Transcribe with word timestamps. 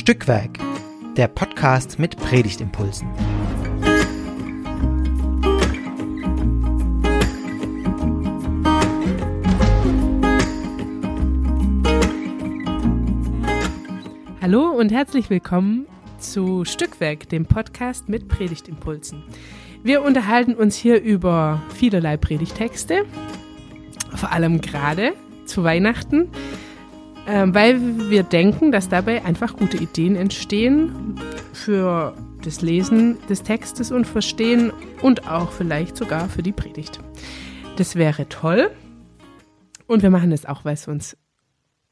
Stückwerk, 0.00 0.58
der 1.18 1.28
Podcast 1.28 1.98
mit 1.98 2.16
Predigtimpulsen. 2.16 3.06
Hallo 14.40 14.70
und 14.70 14.90
herzlich 14.90 15.28
willkommen 15.28 15.84
zu 16.18 16.64
Stückwerk, 16.64 17.28
dem 17.28 17.44
Podcast 17.44 18.08
mit 18.08 18.26
Predigtimpulsen. 18.26 19.22
Wir 19.82 20.00
unterhalten 20.00 20.54
uns 20.54 20.76
hier 20.76 21.02
über 21.02 21.60
vielerlei 21.74 22.16
Predigtexte, 22.16 23.04
vor 24.14 24.32
allem 24.32 24.62
gerade 24.62 25.12
zu 25.44 25.62
Weihnachten, 25.62 26.30
weil 27.26 28.10
wir 28.10 28.22
denken, 28.22 28.72
dass 28.72 28.88
dabei 28.88 29.24
einfach 29.24 29.56
gute 29.56 29.76
Ideen 29.76 30.16
entstehen 30.16 31.20
für 31.52 32.14
das 32.44 32.62
Lesen 32.62 33.18
des 33.28 33.42
Textes 33.42 33.90
und 33.90 34.06
Verstehen 34.06 34.72
und 35.02 35.28
auch 35.28 35.52
vielleicht 35.52 35.96
sogar 35.96 36.28
für 36.28 36.42
die 36.42 36.52
Predigt. 36.52 37.00
Das 37.76 37.96
wäre 37.96 38.28
toll. 38.28 38.70
Und 39.86 40.02
wir 40.02 40.10
machen 40.10 40.30
das 40.30 40.46
auch, 40.46 40.64
weil 40.64 40.74
es 40.74 40.88
uns 40.88 41.16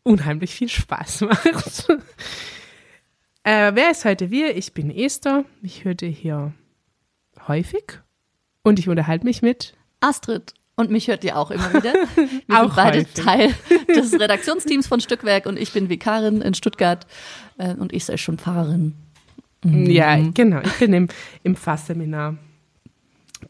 unheimlich 0.02 0.54
viel 0.54 0.68
Spaß 0.68 1.20
macht. 1.22 1.88
äh, 3.44 3.72
wer 3.74 3.90
ist 3.90 4.04
heute 4.04 4.30
wir? 4.30 4.56
Ich 4.56 4.72
bin 4.72 4.90
Esther. 4.90 5.44
Ich 5.62 5.84
höre 5.84 5.96
hier 6.00 6.52
häufig 7.46 8.00
und 8.62 8.78
ich 8.78 8.88
unterhalte 8.88 9.24
mich 9.24 9.42
mit 9.42 9.74
Astrid. 10.00 10.54
Und 10.78 10.92
mich 10.92 11.08
hört 11.08 11.24
ihr 11.24 11.36
auch 11.36 11.50
immer 11.50 11.74
wieder. 11.74 11.92
Wir 12.46 12.56
Auch 12.56 12.66
sind 12.66 12.76
beide 12.76 12.98
häufig. 13.00 13.14
Teil 13.14 13.54
des 13.88 14.12
Redaktionsteams 14.12 14.86
von 14.86 15.00
Stückwerk 15.00 15.46
und 15.46 15.58
ich 15.58 15.72
bin 15.72 15.88
Vikarin 15.88 16.40
in 16.40 16.54
Stuttgart 16.54 17.04
äh, 17.58 17.74
und 17.74 17.92
ich 17.92 18.04
sei 18.04 18.16
schon 18.16 18.38
Pfarrerin. 18.38 18.94
Ja, 19.64 20.16
genau. 20.32 20.60
Ich 20.60 20.74
bin 20.74 20.92
im, 20.92 21.08
im 21.42 21.56
Pfarrseminar 21.56 22.36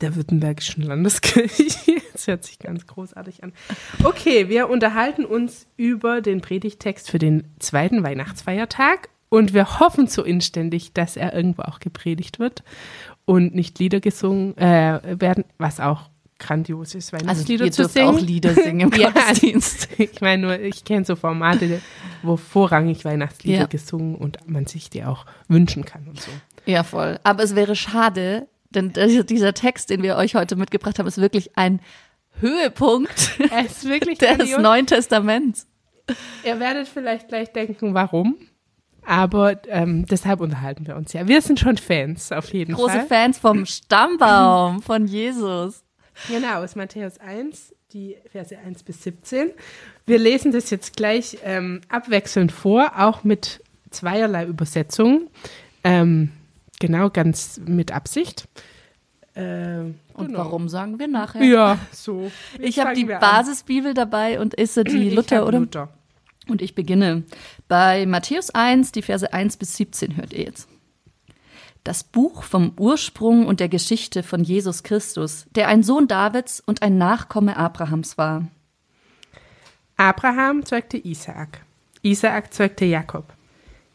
der 0.00 0.16
Württembergischen 0.16 0.82
Landeskirche. 0.82 1.64
Das 2.14 2.26
hört 2.26 2.44
sich 2.44 2.58
ganz 2.58 2.84
großartig 2.86 3.44
an. 3.44 3.52
Okay, 4.02 4.48
wir 4.48 4.68
unterhalten 4.68 5.24
uns 5.24 5.68
über 5.76 6.20
den 6.20 6.40
Predigtext 6.40 7.08
für 7.08 7.20
den 7.20 7.44
zweiten 7.60 8.02
Weihnachtsfeiertag 8.02 9.08
und 9.28 9.54
wir 9.54 9.78
hoffen 9.78 10.08
so 10.08 10.24
inständig, 10.24 10.94
dass 10.94 11.16
er 11.16 11.32
irgendwo 11.32 11.62
auch 11.62 11.78
gepredigt 11.78 12.40
wird 12.40 12.64
und 13.24 13.54
nicht 13.54 13.78
Lieder 13.78 14.00
gesungen 14.00 14.56
äh, 14.56 15.20
werden, 15.20 15.44
was 15.58 15.78
auch 15.78 16.10
grandios 16.38 16.94
ist, 16.94 17.12
Also 17.12 17.24
Weihnachtslieder 17.26 17.64
ihr 17.66 17.72
zu 17.72 17.84
singen. 17.86 18.08
auch 18.08 18.20
Lieder 18.20 18.54
singen 18.54 18.80
im 18.80 18.90
Gottesdienst. 18.90 19.88
Ich 19.98 20.20
meine 20.20 20.42
nur, 20.46 20.60
ich 20.60 20.84
kenne 20.84 21.04
so 21.04 21.16
Formate, 21.16 21.80
wo 22.22 22.36
vorrangig 22.36 23.04
Weihnachtslieder 23.04 23.58
Ja. 23.60 23.66
gesungen 23.66 24.14
und 24.14 24.38
man 24.48 24.66
sich 24.66 24.90
die 24.90 25.04
auch 25.04 25.26
wünschen 25.48 25.84
kann 25.84 26.06
und 26.08 26.20
so. 26.20 26.30
Ja, 26.66 26.82
voll. 26.84 27.18
Aber 27.24 27.42
es 27.42 27.54
wäre 27.54 27.74
schade, 27.76 28.46
denn 28.70 28.92
dieser- 28.92 29.54
Text, 29.54 29.90
den 29.90 30.02
wir 30.02 30.16
euch 30.16 30.34
heute 30.34 30.54
mitgebracht 30.56 30.98
haben, 30.98 31.06
ist 31.06 31.18
wirklich 31.18 31.56
ein 31.56 31.80
Höhepunkt 32.40 33.32
Er 33.50 33.64
ist 33.66 33.84
wirklich 33.88 34.18
des 34.18 34.28
grandios. 34.36 34.60
Neuen 34.60 34.86
Testaments. 34.86 35.66
Ihr 36.44 36.60
werdet 36.60 36.86
vielleicht 36.88 37.28
gleich 37.28 37.52
denken, 37.52 37.94
warum. 37.94 38.36
Aber 39.04 39.56
ähm, 39.68 40.04
deshalb 40.06 40.40
unterhalten 40.40 40.86
wir 40.86 40.94
uns 40.96 41.12
ja. 41.14 41.26
Wir 41.26 41.40
sind 41.40 41.58
schon 41.58 41.78
Fans, 41.78 42.30
auf 42.30 42.52
jeden 42.52 42.74
Große 42.74 42.92
Fall. 42.92 43.06
Fans 43.06 43.38
vom 43.38 43.64
Stammbaum 43.64 44.82
von 44.82 45.06
Jesus. 45.06 45.82
Genau, 46.26 46.62
aus 46.62 46.74
Matthäus 46.74 47.18
1, 47.18 47.74
die 47.92 48.16
Verse 48.30 48.56
1 48.56 48.82
bis 48.82 49.02
17. 49.04 49.50
Wir 50.06 50.18
lesen 50.18 50.52
das 50.52 50.70
jetzt 50.70 50.96
gleich 50.96 51.38
ähm, 51.44 51.80
abwechselnd 51.88 52.52
vor, 52.52 52.92
auch 52.98 53.24
mit 53.24 53.62
zweierlei 53.90 54.44
Übersetzungen. 54.46 55.28
Ähm, 55.84 56.30
genau, 56.80 57.10
ganz 57.10 57.60
mit 57.64 57.92
Absicht. 57.92 58.48
Äh, 59.34 59.80
Und 60.14 60.26
genau. 60.26 60.38
warum 60.40 60.68
sagen 60.68 60.98
wir 60.98 61.08
nachher? 61.08 61.42
Ja, 61.42 61.78
so. 61.92 62.30
Ich 62.58 62.78
habe 62.80 62.94
die 62.94 63.12
an. 63.12 63.20
Basisbibel 63.20 63.94
dabei 63.94 64.40
und 64.40 64.54
Isse 64.54 64.84
die 64.84 65.10
Luther 65.10 65.46
oder 65.46 65.60
Luther. 65.60 65.88
Und 66.48 66.62
ich 66.62 66.74
beginne 66.74 67.24
bei 67.68 68.06
Matthäus 68.06 68.50
1, 68.50 68.92
die 68.92 69.02
Verse 69.02 69.32
1 69.32 69.58
bis 69.58 69.76
17 69.76 70.16
hört 70.16 70.32
ihr 70.32 70.44
jetzt. 70.44 70.68
Das 71.88 72.04
Buch 72.04 72.42
vom 72.42 72.74
Ursprung 72.76 73.46
und 73.46 73.60
der 73.60 73.70
Geschichte 73.70 74.22
von 74.22 74.44
Jesus 74.44 74.82
Christus, 74.82 75.46
der 75.54 75.68
ein 75.68 75.82
Sohn 75.82 76.06
Davids 76.06 76.60
und 76.60 76.82
ein 76.82 76.98
Nachkomme 76.98 77.56
Abrahams 77.56 78.18
war. 78.18 78.46
Abraham 79.96 80.66
zeugte 80.66 80.98
Isaak. 80.98 81.64
Isaak 82.02 82.52
zeugte 82.52 82.84
Jakob. 82.84 83.32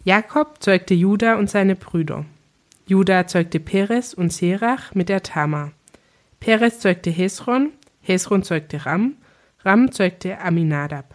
Jakob 0.06 0.56
zeugte 0.60 0.96
Juda 0.96 1.36
und 1.36 1.52
seine 1.52 1.76
Brüder. 1.76 2.26
Juda 2.88 3.28
zeugte 3.28 3.60
Perez 3.60 4.16
und 4.16 4.34
Serach 4.34 4.96
mit 4.96 5.08
der 5.08 5.22
Tamar. 5.22 5.72
Perez 6.40 6.80
zeugte 6.80 7.12
Hesron. 7.12 7.74
Hesron 8.02 8.42
zeugte 8.42 8.88
Ram. 8.88 9.18
Ram 9.60 9.92
zeugte 9.92 10.40
Aminadab. 10.40 11.14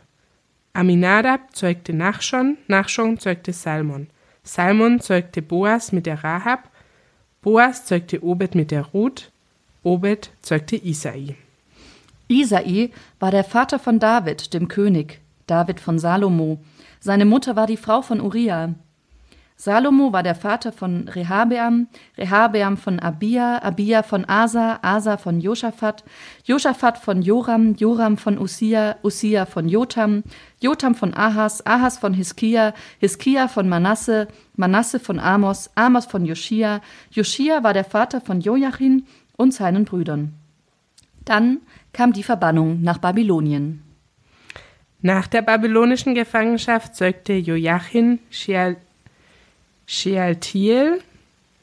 Aminadab 0.74 1.56
zeugte 1.56 1.92
Nachschon. 1.92 2.56
Nachschon 2.68 3.18
zeugte 3.18 3.52
Salmon. 3.52 4.06
Salmon 4.48 4.98
zeugte 4.98 5.42
Boas 5.42 5.92
mit 5.92 6.06
der 6.06 6.24
Rahab. 6.24 6.70
Boas 7.42 7.84
zeugte 7.84 8.24
Obed 8.24 8.54
mit 8.54 8.70
der 8.70 8.82
Ruth. 8.82 9.30
Obed 9.82 10.30
zeugte 10.40 10.74
Isai. 10.74 11.36
Isai 12.28 12.90
war 13.20 13.30
der 13.30 13.44
Vater 13.44 13.78
von 13.78 13.98
David, 13.98 14.54
dem 14.54 14.68
König, 14.68 15.20
David 15.46 15.80
von 15.80 15.98
Salomo. 15.98 16.60
Seine 16.98 17.26
Mutter 17.26 17.56
war 17.56 17.66
die 17.66 17.76
Frau 17.76 18.00
von 18.00 18.22
Uriah. 18.22 18.74
Salomo 19.60 20.12
war 20.12 20.22
der 20.22 20.36
Vater 20.36 20.70
von 20.70 21.08
Rehabeam, 21.08 21.88
Rehabeam 22.16 22.76
von 22.76 23.00
Abia, 23.00 23.60
Abia 23.60 24.04
von 24.04 24.24
Asa, 24.28 24.78
Asa 24.82 25.16
von 25.16 25.40
Josaphat, 25.40 26.04
Josaphat 26.44 26.96
von 26.96 27.22
Joram, 27.22 27.74
Joram 27.74 28.18
von 28.18 28.38
Usia, 28.38 28.94
Usia 29.02 29.46
von 29.46 29.68
Jotam, 29.68 30.22
Jotam 30.60 30.94
von 30.94 31.12
Ahas, 31.12 31.66
Ahas 31.66 31.98
von 31.98 32.14
Hiskia, 32.14 32.72
Hiskia 33.00 33.48
von 33.48 33.68
Manasse, 33.68 34.28
Manasse 34.54 35.00
von 35.00 35.18
Amos, 35.18 35.70
Amos 35.74 36.06
von 36.06 36.24
Joschia, 36.24 36.80
Joschia 37.10 37.64
war 37.64 37.74
der 37.74 37.84
Vater 37.84 38.20
von 38.20 38.40
Joachim 38.40 39.06
und 39.36 39.52
seinen 39.52 39.84
Brüdern. 39.84 40.34
Dann 41.24 41.62
kam 41.92 42.12
die 42.12 42.22
Verbannung 42.22 42.80
nach 42.82 42.98
Babylonien. 42.98 43.82
Nach 45.00 45.26
der 45.26 45.42
babylonischen 45.42 46.14
Gefangenschaft 46.14 46.94
zeugte 46.94 47.32
Joachim 47.32 48.20
Sheal 48.30 48.76
Shealtiel. 49.90 51.00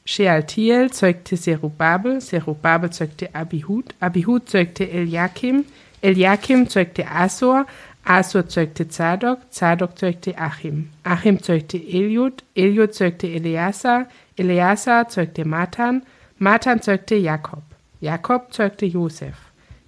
Shealtiel 0.04 0.90
zeugte 0.90 1.36
Zerubabel. 1.36 2.20
Zerubabel 2.20 2.90
zeugte 2.90 3.32
Abihud. 3.32 3.94
Abihud 4.00 4.48
zeugte 4.48 4.90
Eliakim. 4.90 5.64
Eliakim 6.02 6.68
zeugte 6.68 7.06
Asor. 7.08 7.66
Asor 8.04 8.48
zeugte 8.48 8.88
Zadok. 8.88 9.38
Zadok 9.50 9.96
zeugte 9.96 10.36
Achim. 10.36 10.90
Achim 11.04 11.40
zeugte 11.40 11.78
Eliud. 11.78 12.42
Eliud 12.56 12.94
zeugte 12.94 13.28
Eleazar. 13.28 14.08
Eleazar 14.36 15.08
zeugte 15.08 15.44
Matan. 15.44 16.02
Matan 16.38 16.82
zeugte 16.82 17.14
Jakob. 17.14 17.62
Jakob 18.00 18.52
zeugte 18.52 18.86
Josef, 18.86 19.36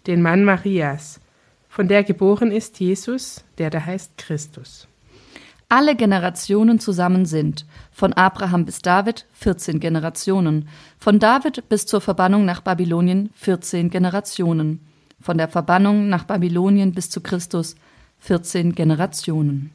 den 0.07 0.23
Mann 0.23 0.45
Marias, 0.45 1.21
von 1.69 1.89
der 1.89 2.05
geboren 2.05 2.51
ist 2.51 2.81
Jesus, 2.81 3.45
der 3.59 3.71
da 3.71 3.85
heißt 3.85 4.17
Christus. 4.17 4.89
Alle 5.71 5.97
Generationen 5.97 6.81
zusammen 6.81 7.27
sind 7.27 7.67
von 7.93 8.15
Abraham 8.15 8.65
bis 8.65 8.81
David 8.81 9.27
14 9.35 9.81
Generationen, 9.81 10.69
von 10.99 11.19
David 11.19 11.69
bis 11.69 11.85
zur 11.85 12.01
Verbannung 12.01 12.47
nach 12.47 12.63
Babylonien 12.63 13.29
14 13.35 13.91
Generationen, 13.91 14.81
von 15.21 15.37
der 15.37 15.49
Verbannung 15.49 16.09
nach 16.09 16.25
Babylonien 16.25 16.93
bis 16.93 17.11
zu 17.11 17.21
Christus 17.21 17.75
14 18.21 18.75
Generationen. 18.75 19.71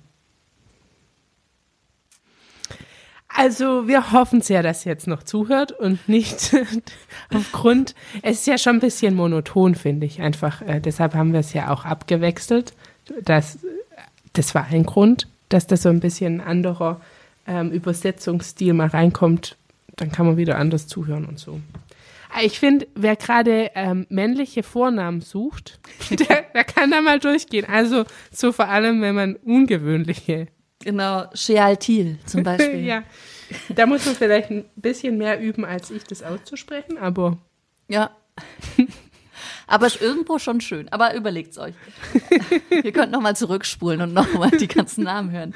Also 3.27 3.87
wir 3.87 4.11
hoffen 4.11 4.41
sehr, 4.41 4.63
dass 4.63 4.85
ihr 4.85 4.91
jetzt 4.91 5.07
noch 5.07 5.21
zuhört 5.21 5.71
und 5.71 6.07
nicht 6.09 6.55
aufgrund, 7.33 7.93
es 8.23 8.39
ist 8.39 8.47
ja 8.47 8.57
schon 8.57 8.77
ein 8.77 8.79
bisschen 8.79 9.15
monoton, 9.15 9.75
finde 9.75 10.07
ich 10.07 10.21
einfach. 10.21 10.61
Äh, 10.61 10.79
deshalb 10.79 11.13
haben 11.13 11.33
wir 11.33 11.39
es 11.39 11.53
ja 11.53 11.71
auch 11.71 11.85
abgewechselt. 11.85 12.73
Das, 13.23 13.59
das 14.33 14.53
war 14.53 14.65
ein 14.65 14.85
Grund, 14.85 15.27
dass 15.53 15.67
da 15.67 15.77
so 15.77 15.89
ein 15.89 15.99
bisschen 15.99 16.41
ein 16.41 16.47
anderer 16.47 16.99
ähm, 17.47 17.71
Übersetzungsstil 17.71 18.73
mal 18.73 18.87
reinkommt. 18.87 19.57
Dann 19.95 20.11
kann 20.11 20.25
man 20.25 20.37
wieder 20.37 20.57
anders 20.57 20.87
zuhören 20.87 21.25
und 21.25 21.37
so. 21.39 21.59
Ah, 22.35 22.41
Ich 22.43 22.59
finde, 22.59 22.87
wer 22.95 23.15
gerade 23.15 23.69
ähm, 23.75 24.07
männliche 24.09 24.63
Vornamen 24.63 25.21
sucht, 25.21 25.79
der, 26.09 26.43
der 26.53 26.63
kann 26.63 26.89
da 26.89 27.01
mal 27.01 27.19
durchgehen. 27.19 27.65
Also 27.69 28.05
so 28.31 28.51
vor 28.51 28.67
allem, 28.69 29.01
wenn 29.01 29.15
man 29.15 29.35
ungewöhnliche 29.35 30.47
Genau, 30.79 31.25
Shealtiel 31.33 32.17
zum 32.25 32.43
Beispiel. 32.43 32.83
ja. 32.83 33.03
Da 33.69 33.85
muss 33.85 34.05
man 34.05 34.15
vielleicht 34.15 34.49
ein 34.49 34.65
bisschen 34.75 35.17
mehr 35.17 35.39
üben, 35.39 35.63
als 35.63 35.91
ich 35.91 36.03
das 36.05 36.23
auszusprechen, 36.23 36.97
aber 36.97 37.37
Ja. 37.87 38.09
Aber 39.67 39.87
ist 39.87 40.01
irgendwo 40.01 40.39
schon 40.39 40.61
schön. 40.61 40.89
Aber 40.89 41.15
überlegt's 41.15 41.57
euch. 41.57 41.73
Ihr 42.83 42.91
könnt 42.91 43.11
nochmal 43.11 43.35
zurückspulen 43.35 44.01
und 44.01 44.13
nochmal 44.13 44.51
die 44.51 44.67
ganzen 44.67 45.03
Namen 45.03 45.31
hören. 45.31 45.53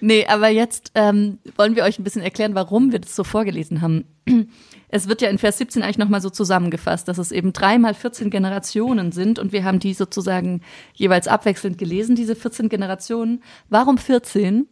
Nee, 0.00 0.26
aber 0.26 0.48
jetzt 0.48 0.92
ähm, 0.94 1.38
wollen 1.56 1.76
wir 1.76 1.84
euch 1.84 1.98
ein 1.98 2.04
bisschen 2.04 2.22
erklären, 2.22 2.54
warum 2.54 2.92
wir 2.92 2.98
das 2.98 3.14
so 3.14 3.24
vorgelesen 3.24 3.80
haben. 3.80 4.04
Es 4.90 5.06
wird 5.06 5.20
ja 5.20 5.28
in 5.28 5.36
Vers 5.36 5.58
17 5.58 5.82
eigentlich 5.82 5.98
nochmal 5.98 6.22
so 6.22 6.30
zusammengefasst, 6.30 7.08
dass 7.08 7.18
es 7.18 7.30
eben 7.30 7.52
dreimal 7.52 7.92
14 7.92 8.30
Generationen 8.30 9.12
sind 9.12 9.38
und 9.38 9.52
wir 9.52 9.62
haben 9.62 9.80
die 9.80 9.92
sozusagen 9.92 10.62
jeweils 10.94 11.28
abwechselnd 11.28 11.76
gelesen, 11.76 12.16
diese 12.16 12.34
14 12.34 12.70
Generationen. 12.70 13.42
Warum 13.68 13.98
14? 13.98 14.66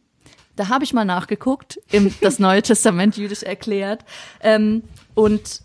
Da 0.57 0.71
habe 0.71 0.85
ich 0.85 0.95
mal 0.95 1.05
nachgeguckt, 1.05 1.79
im 1.93 2.13
das 2.23 2.39
Neue 2.39 2.63
Testament 2.63 3.17
jüdisch 3.17 3.43
erklärt. 3.43 4.05
Ähm, 4.41 4.83
und 5.15 5.61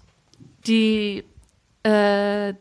die, 0.67 1.23
äh, 1.83 2.53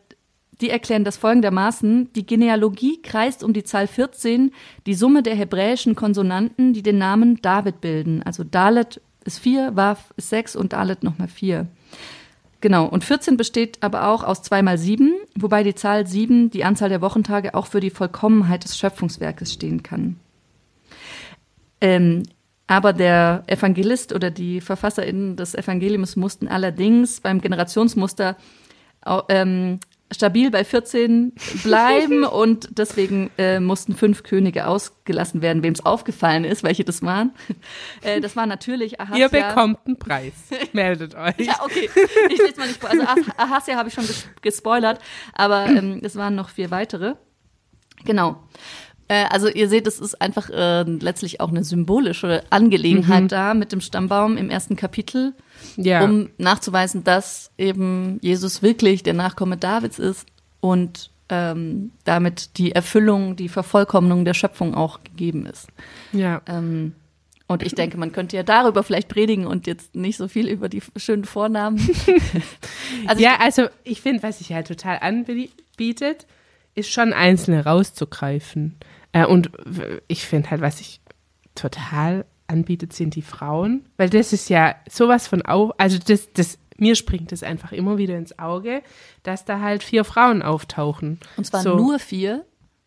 die 0.61 0.69
erklären 0.69 1.03
das 1.03 1.17
folgendermaßen. 1.17 2.13
Die 2.13 2.25
Genealogie 2.25 3.01
kreist 3.01 3.43
um 3.43 3.53
die 3.53 3.63
Zahl 3.63 3.87
14, 3.87 4.51
die 4.85 4.93
Summe 4.93 5.23
der 5.23 5.35
hebräischen 5.35 5.95
Konsonanten, 5.95 6.73
die 6.73 6.83
den 6.83 6.97
Namen 6.97 7.41
David 7.41 7.81
bilden. 7.81 8.23
Also 8.23 8.43
Dalet 8.43 9.01
ist 9.25 9.39
4, 9.39 9.75
Waf 9.75 10.13
ist 10.17 10.29
6 10.29 10.55
und 10.55 10.73
Dalet 10.73 11.03
nochmal 11.03 11.27
4. 11.27 11.67
Genau, 12.61 12.85
und 12.85 13.03
14 13.03 13.37
besteht 13.37 13.79
aber 13.81 14.07
auch 14.07 14.23
aus 14.23 14.43
2 14.43 14.61
mal 14.61 14.77
7, 14.77 15.13
wobei 15.35 15.63
die 15.63 15.73
Zahl 15.73 16.05
7 16.05 16.51
die 16.51 16.63
Anzahl 16.63 16.89
der 16.89 17.01
Wochentage 17.01 17.55
auch 17.55 17.65
für 17.65 17.79
die 17.79 17.89
Vollkommenheit 17.89 18.63
des 18.63 18.77
Schöpfungswerkes 18.77 19.51
stehen 19.51 19.81
kann. 19.81 20.17
Ähm, 21.81 22.23
aber 22.67 22.93
der 22.93 23.43
Evangelist 23.47 24.13
oder 24.13 24.29
die 24.29 24.61
VerfasserInnen 24.61 25.35
des 25.35 25.55
Evangeliums 25.55 26.15
mussten 26.15 26.47
allerdings 26.47 27.19
beim 27.19 27.41
Generationsmuster 27.41 28.37
ähm, 29.27 29.79
stabil 30.11 30.51
bei 30.51 30.63
14 30.63 31.33
bleiben 31.63 32.23
und 32.25 32.69
deswegen 32.77 33.31
äh, 33.37 33.59
mussten 33.59 33.95
fünf 33.95 34.23
Könige 34.23 34.67
ausgelassen 34.67 35.41
werden. 35.41 35.63
Wem 35.63 35.73
es 35.73 35.85
aufgefallen 35.85 36.43
ist, 36.43 36.63
welche 36.63 36.83
das 36.83 37.01
waren. 37.01 37.31
Äh, 38.03 38.19
das 38.19 38.35
war 38.35 38.47
natürlich 38.47 38.99
Ahasja. 38.99 39.17
Ihr 39.17 39.29
bekommt 39.29 39.79
einen 39.85 39.97
Preis. 39.97 40.33
Meldet 40.73 41.13
euch. 41.13 41.37
ja, 41.37 41.59
okay. 41.63 41.89
Ich 42.29 42.39
lese 42.39 42.57
mal 42.57 42.67
nicht 42.67 42.81
vor. 42.81 42.89
Also 42.89 43.03
Ahasja 43.37 43.75
habe 43.75 43.89
ich 43.89 43.93
schon 43.93 44.07
ges 44.07 44.27
gespoilert, 44.41 44.99
aber 45.33 45.67
ähm, 45.67 46.01
es 46.03 46.15
waren 46.15 46.33
noch 46.33 46.49
vier 46.49 46.71
weitere. 46.71 47.15
Genau. 48.05 48.43
Äh, 49.11 49.25
also 49.29 49.49
ihr 49.49 49.67
seht, 49.67 49.87
es 49.87 49.99
ist 49.99 50.21
einfach 50.21 50.49
äh, 50.49 50.83
letztlich 50.83 51.41
auch 51.41 51.49
eine 51.49 51.65
symbolische 51.65 52.43
Angelegenheit 52.49 53.23
mhm. 53.23 53.27
da 53.27 53.53
mit 53.53 53.73
dem 53.73 53.81
Stammbaum 53.81 54.37
im 54.37 54.49
ersten 54.49 54.77
Kapitel, 54.77 55.33
ja. 55.77 56.03
um 56.03 56.29
nachzuweisen, 56.37 57.03
dass 57.03 57.51
eben 57.57 58.19
Jesus 58.21 58.61
wirklich 58.61 59.03
der 59.03 59.13
Nachkomme 59.13 59.57
Davids 59.57 59.99
ist 59.99 60.25
und 60.59 61.09
ähm, 61.29 61.91
damit 62.03 62.57
die 62.57 62.73
Erfüllung, 62.73 63.35
die 63.35 63.49
Vervollkommnung 63.49 64.25
der 64.25 64.33
Schöpfung 64.33 64.75
auch 64.75 65.03
gegeben 65.03 65.45
ist. 65.45 65.67
Ja. 66.11 66.41
Ähm, 66.45 66.93
und 67.47 67.63
ich 67.63 67.75
denke, 67.75 67.97
man 67.97 68.13
könnte 68.13 68.37
ja 68.37 68.43
darüber 68.43 68.81
vielleicht 68.81 69.09
predigen 69.09 69.45
und 69.45 69.67
jetzt 69.67 69.93
nicht 69.93 70.15
so 70.17 70.29
viel 70.29 70.47
über 70.47 70.69
die 70.69 70.81
schönen 70.95 71.25
Vornamen. 71.25 71.77
also 73.07 73.21
ja, 73.21 73.39
also 73.39 73.67
ich 73.83 74.01
finde, 74.01 74.23
was 74.23 74.37
sich 74.37 74.53
halt 74.53 74.67
total 74.67 74.99
anbietet, 75.01 76.27
ist 76.75 76.91
schon 76.91 77.11
einzelne 77.11 77.65
rauszugreifen. 77.65 78.77
Äh, 79.11 79.25
und 79.25 79.51
ich 80.07 80.25
finde 80.25 80.49
halt, 80.49 80.61
was 80.61 80.77
sich 80.77 81.01
total 81.55 82.25
anbietet, 82.51 82.93
sind 82.93 83.15
die 83.15 83.21
Frauen, 83.21 83.85
weil 83.97 84.09
das 84.09 84.33
ist 84.33 84.49
ja 84.49 84.75
sowas 84.89 85.27
von 85.27 85.41
auf, 85.41 85.71
also 85.77 85.97
das, 85.97 86.31
das, 86.33 86.59
mir 86.77 86.95
springt 86.95 87.31
es 87.31 87.43
einfach 87.43 87.71
immer 87.71 87.97
wieder 87.97 88.17
ins 88.17 88.37
Auge, 88.37 88.81
dass 89.23 89.45
da 89.45 89.59
halt 89.61 89.83
vier 89.83 90.03
Frauen 90.03 90.41
auftauchen. 90.41 91.19
Und 91.37 91.45
zwar 91.45 91.61
so. 91.61 91.75
nur 91.75 91.99
vier? 91.99 92.45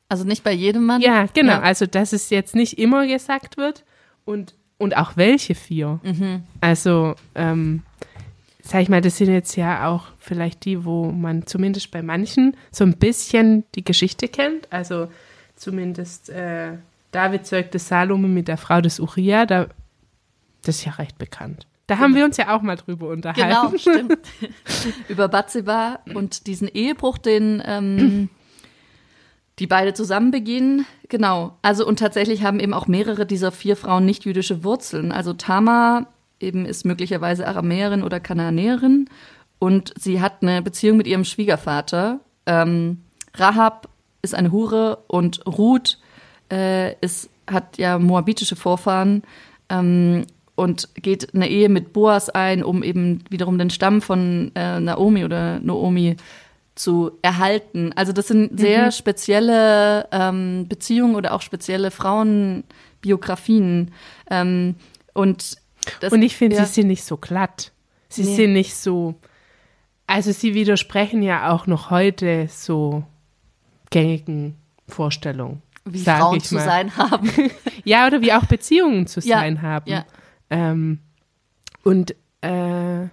Also 0.09 0.25
nicht 0.25 0.45
bei 0.45 0.53
jedem 0.53 0.85
Mann? 0.85 1.01
Ja, 1.01 1.27
genau. 1.33 1.53
Ja. 1.53 1.61
Also, 1.61 1.87
dass 1.87 2.13
es 2.13 2.31
jetzt 2.31 2.55
nicht 2.55 2.79
immer 2.79 3.07
gesagt 3.07 3.57
wird 3.57 3.85
und, 4.25 4.55
und 4.79 4.97
auch 4.97 5.17
welche 5.17 5.55
vier. 5.55 6.01
Mhm. 6.03 6.43
Also, 6.61 7.15
ähm, 7.35 7.83
sag 8.63 8.83
ich 8.83 8.89
mal, 8.89 9.01
das 9.01 9.17
sind 9.17 9.33
jetzt 9.33 9.57
ja 9.57 9.89
auch 9.89 10.07
vielleicht 10.19 10.65
die, 10.65 10.85
wo 10.85 11.11
man 11.11 11.47
zumindest 11.47 11.91
bei 11.91 12.03
manchen 12.03 12.57
so 12.71 12.85
ein 12.85 12.97
bisschen 12.97 13.65
die 13.75 13.85
Geschichte 13.85 14.29
kennt. 14.29 14.71
Also, 14.73 15.09
zumindest 15.57 16.31
äh, 16.31 16.75
David 17.15 17.47
zeugte 17.47 17.79
Salome 17.79 18.27
mit 18.27 18.49
der 18.49 18.57
Frau 18.57 18.81
des 18.81 18.99
Uriah, 18.99 19.47
da, 19.47 19.69
das 20.63 20.79
ist 20.79 20.85
ja 20.85 20.93
recht 20.93 21.17
bekannt. 21.17 21.67
Da 21.87 21.99
haben 21.99 22.15
wir 22.15 22.25
uns 22.25 22.39
ja 22.39 22.55
auch 22.55 22.63
mal 22.63 22.77
drüber 22.77 23.09
unterhalten. 23.09 23.77
Genau, 23.77 23.77
stimmt. 23.77 24.19
Über 25.09 25.29
Bathseba 25.29 26.01
und 26.15 26.47
diesen 26.47 26.67
Ehebruch, 26.67 27.19
den 27.19 27.63
ähm, 27.65 28.31
die 29.59 29.67
beide 29.67 29.93
zusammen 29.93 30.31
begehen. 30.31 30.87
Genau. 31.09 31.57
Also 31.63 31.87
und 31.87 31.99
tatsächlich 31.99 32.43
haben 32.43 32.59
eben 32.59 32.75
auch 32.75 32.87
mehrere 32.87 33.27
dieser 33.27 33.53
vier 33.53 33.77
Frauen 33.77 34.07
nicht 34.07 34.25
jüdische 34.25 34.65
Wurzeln. 34.65 35.13
Also 35.13 35.35
Tamar 35.35 36.07
eben 36.41 36.67
ist 36.67 36.85
möglicherweise 36.85 37.47
Aramäerin 37.47 38.03
oder 38.03 38.19
Kanaanäerin 38.19 39.09
und 39.59 39.93
sie 39.97 40.21
hat 40.21 40.43
eine 40.43 40.63
Beziehung 40.63 40.97
mit 40.97 41.07
ihrem 41.07 41.25
Schwiegervater. 41.25 42.21
Ähm, 42.47 43.03
Rahab 43.35 43.89
ist 44.23 44.35
eine 44.35 44.51
Hure 44.51 45.05
und 45.07 45.47
Ruth 45.47 45.99
äh, 46.51 46.95
ist, 47.01 47.31
hat 47.47 47.79
ja 47.79 47.99
moabitische 47.99 48.57
Vorfahren 48.57 49.23
ähm, 49.69 50.27
und 50.55 50.89
geht 50.95 51.35
eine 51.35 51.49
Ehe 51.49 51.69
mit 51.69 51.93
Boas 51.93 52.31
ein, 52.31 52.63
um 52.63 52.83
eben 52.83 53.25
wiederum 53.31 53.59
den 53.59 53.71
Stamm 53.71 54.03
von 54.03 54.53
äh, 54.55 54.81
Naomi 54.81 55.25
oder 55.25 55.59
Noomi 55.61 56.17
zu 56.75 57.13
erhalten. 57.23 57.93
Also 57.95 58.13
das 58.13 58.29
sind 58.29 58.59
sehr 58.59 58.87
mhm. 58.87 58.93
spezielle 58.93 60.09
ähm, 60.11 60.67
Beziehungen 60.69 61.15
oder 61.15 61.35
auch 61.35 61.43
spezielle 61.43 61.91
Frauenbiografien. 61.91 63.93
Ähm, 64.31 64.75
und, 65.13 65.57
das, 66.01 66.13
und 66.13 66.23
ich 66.23 66.37
finde, 66.37 66.57
ja. 66.57 66.65
sie 66.65 66.73
sind 66.73 66.89
nicht 66.89 67.05
so 67.05 67.17
glatt. 67.17 67.73
Sie 68.09 68.25
nee. 68.25 68.37
sind 68.37 68.53
nicht 68.53 68.77
so. 68.77 69.15
Also 70.07 70.33
sie 70.33 70.55
widersprechen 70.55 71.23
ja 71.23 71.51
auch 71.51 71.67
noch 71.67 71.91
heute 71.91 72.49
so 72.51 73.05
gängigen 73.91 74.57
Vorstellung. 74.89 75.63
Wie 75.85 75.99
Frauen 75.99 76.41
zu 76.41 76.59
sein 76.59 76.97
haben. 76.97 77.31
ja, 77.85 78.07
oder 78.07 78.23
wie 78.23 78.33
auch 78.33 78.47
Beziehungen 78.47 79.07
zu 79.07 79.21
ja, 79.21 79.39
sein 79.39 79.61
haben. 79.63 79.91
Ja. 79.91 80.05
Ähm, 80.51 81.01
und, 81.83 82.15
äh, 82.41 83.09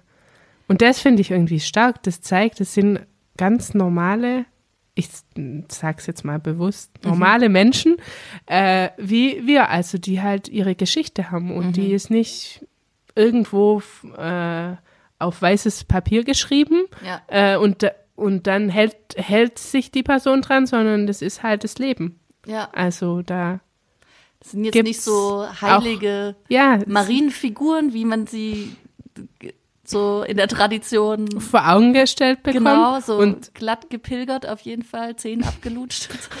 und 0.68 0.80
das 0.80 1.00
finde 1.00 1.20
ich 1.20 1.30
irgendwie 1.30 1.60
stark. 1.60 2.02
Das 2.02 2.22
zeigt, 2.22 2.60
es 2.60 2.72
sind 2.72 3.00
ganz 3.36 3.74
normale, 3.74 4.46
ich 4.94 5.08
sage 5.68 5.96
es 5.98 6.06
jetzt 6.06 6.24
mal 6.24 6.38
bewusst, 6.38 6.90
mhm. 7.02 7.10
normale 7.10 7.48
mhm. 7.48 7.52
Menschen, 7.52 7.96
äh, 8.46 8.88
wie 8.96 9.46
wir, 9.46 9.68
also 9.68 9.98
die 9.98 10.22
halt 10.22 10.48
ihre 10.48 10.74
Geschichte 10.74 11.30
haben 11.30 11.54
und 11.54 11.68
mhm. 11.68 11.72
die 11.72 11.92
ist 11.92 12.10
nicht 12.10 12.66
irgendwo 13.14 13.82
äh, 14.16 14.74
auf 15.18 15.42
weißes 15.42 15.84
Papier 15.84 16.24
geschrieben 16.24 16.84
ja. 17.04 17.20
äh, 17.28 17.56
und 17.56 17.84
und 18.14 18.46
dann 18.46 18.68
hält, 18.68 18.96
hält 19.16 19.58
sich 19.58 19.90
die 19.90 20.02
Person 20.02 20.42
dran, 20.42 20.66
sondern 20.66 21.06
das 21.06 21.22
ist 21.22 21.42
halt 21.42 21.64
das 21.64 21.78
Leben. 21.78 22.20
Ja. 22.46 22.68
Also 22.72 23.22
da. 23.22 23.60
Das 24.40 24.52
sind 24.52 24.64
jetzt 24.64 24.82
nicht 24.82 25.00
so 25.00 25.46
heilige 25.60 26.34
auch, 26.36 26.50
ja, 26.50 26.80
Marienfiguren, 26.86 27.92
wie 27.92 28.04
man 28.04 28.26
sie 28.26 28.74
so 29.84 30.22
in 30.22 30.36
der 30.36 30.48
Tradition 30.48 31.40
vor 31.40 31.68
Augen 31.68 31.92
gestellt 31.92 32.42
bekommt. 32.42 32.66
Genau, 32.66 33.00
so 33.00 33.18
und 33.18 33.54
glatt 33.54 33.90
gepilgert 33.90 34.48
auf 34.48 34.60
jeden 34.62 34.82
Fall, 34.82 35.16
Zehen 35.16 35.44
abgelutscht. 35.44 36.08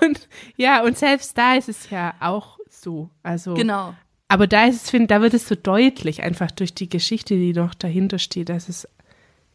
und, 0.00 0.28
ja, 0.56 0.82
und 0.82 0.96
selbst 0.96 1.36
da 1.36 1.54
ist 1.54 1.68
es 1.68 1.90
ja 1.90 2.14
auch 2.20 2.58
so. 2.70 3.10
Also 3.22 3.54
genau. 3.54 3.94
Aber 4.28 4.46
da 4.46 4.64
ist 4.64 4.84
es, 4.84 4.90
finde 4.90 5.08
da 5.08 5.20
wird 5.20 5.34
es 5.34 5.46
so 5.46 5.54
deutlich, 5.54 6.22
einfach 6.22 6.50
durch 6.50 6.72
die 6.72 6.88
Geschichte, 6.88 7.34
die 7.34 7.52
noch 7.52 7.74
dahinter 7.74 8.18
steht, 8.18 8.48
dass 8.48 8.70
es 8.70 8.88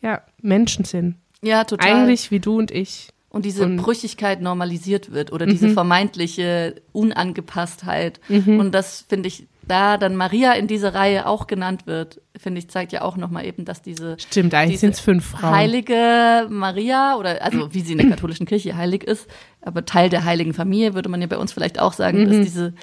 ja, 0.01 0.21
Menschen 0.41 0.85
sind. 0.85 1.15
Ja, 1.41 1.63
total. 1.63 1.91
Eigentlich 1.91 2.29
wie 2.29 2.39
du 2.39 2.57
und 2.59 2.69
ich. 2.69 3.09
Und 3.38 3.46
diese 3.46 3.65
und 3.65 3.77
Brüchigkeit 3.77 4.41
normalisiert 4.41 5.12
wird 5.12 5.32
oder 5.32 5.46
mhm. 5.46 5.51
diese 5.51 5.70
vermeintliche 5.70 6.82
Unangepasstheit. 6.91 8.20
Mhm. 8.29 8.60
Und 8.60 8.72
das 8.74 9.06
finde 9.08 9.27
ich, 9.27 9.46
da 9.67 9.98
dann 9.98 10.15
Maria 10.15 10.53
in 10.53 10.65
dieser 10.65 10.96
Reihe 10.96 11.27
auch 11.27 11.46
genannt 11.46 11.86
wird, 11.86 12.20
finde 12.36 12.58
ich, 12.58 12.67
zeigt 12.67 12.94
ja 12.94 13.03
auch 13.03 13.15
nochmal 13.15 13.46
eben, 13.46 13.63
dass 13.63 13.84
diese. 13.84 14.17
Stimmt, 14.17 14.56
eigentlich 14.56 14.79
sind 14.79 14.96
es 14.96 15.00
fünf 15.00 15.24
Frauen. 15.24 15.53
Heilige 15.53 16.48
Maria 16.50 17.15
oder, 17.15 17.44
also 17.44 17.72
wie 17.75 17.82
sie 17.82 17.91
in 17.91 18.00
der 18.00 18.08
katholischen 18.10 18.48
Kirche 18.48 18.75
heilig 18.75 19.03
ist, 19.03 19.27
aber 19.62 19.86
Teil 19.86 20.10
der 20.10 20.25
heiligen 20.25 20.56
Familie 20.56 20.96
würde 20.96 21.10
man 21.10 21.22
ja 21.22 21.27
bei 21.27 21.38
uns 21.38 21.53
vielleicht 21.53 21.79
auch 21.79 21.94
sagen, 21.94 22.22
mhm. 22.22 22.27
dass 22.29 22.38
diese 22.38 22.74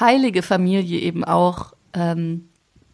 heilige 0.00 0.42
Familie 0.42 0.98
eben 0.98 1.22
auch 1.22 1.72
ähm, 1.92 2.48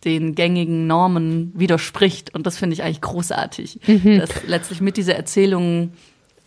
den 0.05 0.35
gängigen 0.35 0.87
Normen 0.87 1.53
widerspricht. 1.55 2.35
Und 2.35 2.47
das 2.47 2.59
finde 2.59 2.75
ich 2.75 2.83
eigentlich 2.83 3.01
großartig, 3.01 3.81
mhm. 3.87 4.19
dass 4.19 4.47
letztlich 4.47 4.83
mit 4.83 4.99
dieser 4.99 5.15
Erzählung 5.15 5.93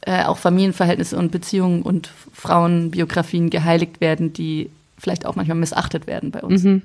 äh, 0.07 0.23
auch 0.23 0.37
Familienverhältnisse 0.37 1.17
und 1.17 1.31
Beziehungen 1.31 1.81
und 1.81 2.11
Frauenbiografien 2.33 3.49
geheiligt 3.49 4.01
werden, 4.01 4.33
die 4.33 4.69
vielleicht 4.97 5.25
auch 5.25 5.35
manchmal 5.35 5.57
missachtet 5.57 6.07
werden 6.07 6.31
bei 6.31 6.41
uns. 6.41 6.63
Mhm. 6.63 6.81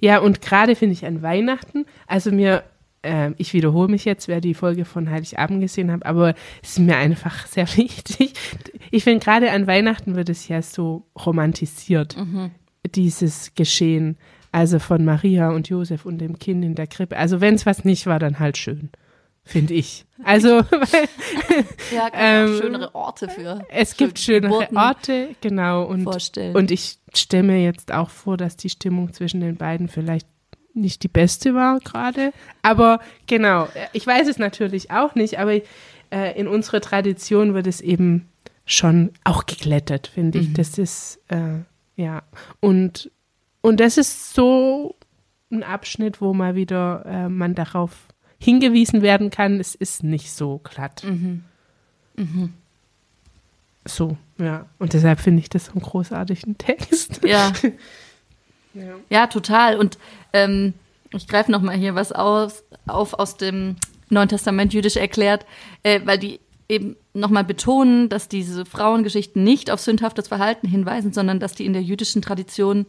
Ja, 0.00 0.18
und 0.18 0.40
gerade 0.42 0.76
finde 0.76 0.92
ich 0.92 1.04
an 1.06 1.22
Weihnachten, 1.22 1.86
also 2.06 2.30
mir 2.30 2.62
äh, 3.02 3.30
ich 3.36 3.52
wiederhole 3.54 3.88
mich 3.88 4.04
jetzt, 4.04 4.28
wer 4.28 4.40
die 4.40 4.54
Folge 4.54 4.84
von 4.84 5.10
Heiligabend 5.10 5.60
gesehen 5.60 5.90
hat, 5.90 6.04
aber 6.06 6.34
es 6.62 6.70
ist 6.70 6.78
mir 6.80 6.96
einfach 6.96 7.46
sehr 7.48 7.66
wichtig. 7.76 8.34
Ich 8.90 9.02
finde, 9.04 9.24
gerade 9.24 9.50
an 9.50 9.66
Weihnachten 9.66 10.14
wird 10.14 10.28
es 10.28 10.46
ja 10.48 10.62
so 10.62 11.04
romantisiert, 11.24 12.16
Mhm. 12.16 12.50
dieses 12.94 13.54
Geschehen. 13.54 14.16
Also 14.52 14.78
von 14.78 15.04
Maria 15.04 15.50
und 15.50 15.68
Josef 15.68 16.06
und 16.06 16.18
dem 16.18 16.38
Kind 16.38 16.64
in 16.64 16.74
der 16.74 16.86
Krippe. 16.86 17.16
Also 17.18 17.40
wenn 17.40 17.54
es 17.54 17.66
was 17.66 17.84
nicht 17.84 18.06
war, 18.06 18.18
dann 18.18 18.38
halt 18.38 18.56
schön, 18.56 18.88
finde 19.48 19.74
ich. 19.74 20.04
Also 20.22 20.58
Ja, 21.92 22.10
Ähm, 22.12 22.58
schönere 22.60 22.94
Orte 22.94 23.28
für. 23.28 23.60
es 23.70 23.94
für 23.94 24.04
gibt 24.04 24.18
schönere 24.18 24.50
Geburten 24.50 24.76
Orte, 24.76 25.28
genau. 25.40 25.84
Und, 25.84 26.04
vorstellen. 26.04 26.54
und 26.54 26.70
ich 26.70 26.98
stelle 27.14 27.44
mir 27.44 27.62
jetzt 27.62 27.92
auch 27.92 28.10
vor, 28.10 28.36
dass 28.36 28.56
die 28.56 28.68
Stimmung 28.68 29.12
zwischen 29.12 29.40
den 29.40 29.56
beiden 29.56 29.88
vielleicht 29.88 30.26
nicht 30.74 31.02
die 31.02 31.08
beste 31.08 31.54
war 31.54 31.80
gerade. 31.80 32.32
Aber 32.62 33.00
genau, 33.26 33.68
ich 33.92 34.06
weiß 34.06 34.28
es 34.28 34.38
natürlich 34.38 34.90
auch 34.90 35.14
nicht, 35.14 35.38
aber 35.38 35.54
äh, 36.10 36.38
in 36.38 36.46
unserer 36.46 36.80
Tradition 36.80 37.54
wird 37.54 37.66
es 37.66 37.80
eben 37.80 38.28
schon 38.64 39.12
auch 39.24 39.46
geglättet, 39.46 40.06
finde 40.08 40.38
ich. 40.38 40.52
Das 40.52 40.78
ist, 40.78 41.20
äh, 41.28 41.60
ja. 41.96 42.22
Und, 42.60 43.10
und 43.62 43.80
das 43.80 43.96
ist 43.96 44.34
so 44.34 44.94
ein 45.50 45.62
Abschnitt, 45.62 46.20
wo 46.20 46.34
mal 46.34 46.54
wieder 46.54 47.04
äh, 47.06 47.28
man 47.28 47.54
darauf 47.54 48.08
hingewiesen 48.38 49.02
werden 49.02 49.30
kann, 49.30 49.60
es 49.60 49.74
ist 49.74 50.02
nicht 50.04 50.32
so 50.32 50.60
glatt. 50.62 51.02
So, 53.84 54.16
ja. 54.38 54.66
Und 54.78 54.92
deshalb 54.92 55.20
finde 55.20 55.40
ich 55.40 55.48
das 55.48 55.66
so 55.66 55.72
einen 55.72 55.82
großartigen 55.82 56.58
Text. 56.58 57.20
ja. 57.24 57.52
Ja. 58.74 58.94
Ja, 59.08 59.26
total. 59.26 59.76
Und 59.76 59.98
ähm, 60.32 60.74
ich 61.12 61.26
greife 61.26 61.50
noch 61.50 61.62
mal 61.62 61.74
hier 61.74 61.94
was 61.94 62.12
aus, 62.12 62.62
auf 62.86 63.14
aus 63.14 63.36
dem 63.36 63.76
Neuen 64.10 64.28
Testament 64.28 64.72
jüdisch 64.72 64.96
erklärt, 64.96 65.46
äh, 65.82 66.00
weil 66.04 66.18
die 66.18 66.38
eben 66.68 66.96
noch 67.14 67.30
mal 67.30 67.44
betonen, 67.44 68.08
dass 68.08 68.28
diese 68.28 68.66
Frauengeschichten 68.66 69.42
nicht 69.42 69.70
auf 69.70 69.80
sündhaftes 69.80 70.28
Verhalten 70.28 70.68
hinweisen, 70.68 71.12
sondern 71.12 71.40
dass 71.40 71.54
die 71.54 71.64
in 71.64 71.72
der 71.72 71.82
jüdischen 71.82 72.22
Tradition 72.22 72.86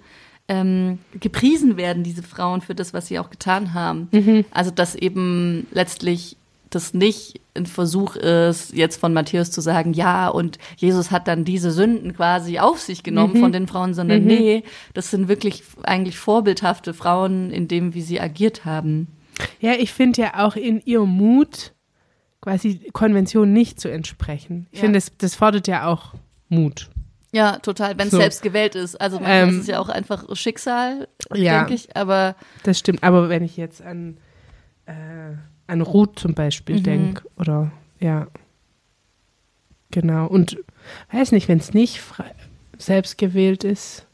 ähm, 0.50 1.00
gepriesen 1.20 1.78
werden, 1.78 2.04
diese 2.04 2.24
Frauen, 2.24 2.60
für 2.62 2.76
das, 2.76 2.94
was 2.94 3.08
sie 3.08 3.20
auch 3.20 3.30
getan 3.30 3.74
haben. 3.74 4.10
Also, 4.52 4.72
dass 4.72 4.96
eben 4.96 5.68
letztlich 5.72 6.36
das 6.70 6.94
nicht 6.94 7.40
ein 7.56 7.66
Versuch 7.66 8.16
ist, 8.16 8.74
jetzt 8.74 8.98
von 8.98 9.12
Matthäus 9.14 9.50
zu 9.50 9.60
sagen, 9.62 9.94
ja, 9.94 10.28
und 10.28 10.60
Jesus 10.78 11.10
hat 11.10 11.28
dann 11.28 11.44
diese 11.44 11.72
Sünden 11.72 12.16
quasi 12.16 12.60
auf 12.60 12.80
sich 12.80 13.02
genommen 13.02 13.38
von 13.38 13.52
den 13.52 13.68
Frauen, 13.68 13.94
sondern 13.96 14.24
nee, 14.26 14.64
das 14.94 15.10
sind 15.10 15.28
wirklich 15.30 15.64
eigentlich 15.84 16.18
vorbildhafte 16.20 16.94
Frauen 16.94 17.50
in 17.52 17.68
dem, 17.68 17.96
wie 17.96 18.02
sie 18.04 18.20
agiert 18.22 18.66
haben. 18.66 19.08
Ja, 19.60 19.74
ich 19.74 19.92
finde 19.94 20.22
ja 20.22 20.46
auch 20.46 20.56
in 20.56 20.82
ihrem 20.86 21.10
Mut, 21.10 21.74
quasi 22.42 22.82
Konventionen 22.94 23.52
nicht 23.54 23.80
zu 23.80 23.90
entsprechen. 23.92 24.68
Ich 24.72 24.78
Ja. 24.80 24.84
finde, 24.84 24.98
das, 24.98 25.12
das 25.18 25.36
fordert 25.36 25.68
ja 25.68 25.88
auch 25.88 26.14
Mut. 26.50 26.90
Ja, 27.32 27.60
total, 27.60 27.98
wenn 27.98 28.08
es 28.08 28.12
So. 28.12 28.18
selbst 28.20 28.42
gewählt 28.42 28.74
ist. 28.76 29.00
Also 29.00 29.18
manchmal 29.18 29.44
Ähm, 29.44 29.50
ist 29.50 29.56
es 29.62 29.68
ja 29.68 29.80
auch 29.80 29.90
einfach 29.90 30.26
Schicksal, 30.36 31.08
ja. 31.34 31.60
denke 31.60 31.74
ich, 31.76 31.96
aber 31.96 32.36
Das 32.64 32.80
stimmt. 32.80 33.04
Aber 33.04 33.30
wenn 33.30 33.44
ich 33.44 33.56
jetzt 33.58 33.82
an, 33.84 34.18
äh, 34.88 34.94
an 35.68 35.82
Ruth 35.82 36.18
zum 36.18 36.34
Beispiel 36.34 36.78
Mhm. 36.80 36.84
denke, 36.84 37.24
oder 37.38 37.72
ja, 38.00 38.28
genau. 39.92 40.26
Und 40.28 40.58
weiß 41.12 41.32
nicht, 41.32 41.48
wenn 41.48 41.60
es 41.60 41.74
nicht 41.74 42.02
selbst 42.80 43.18
gewählt 43.20 43.64
ist, 43.64 44.08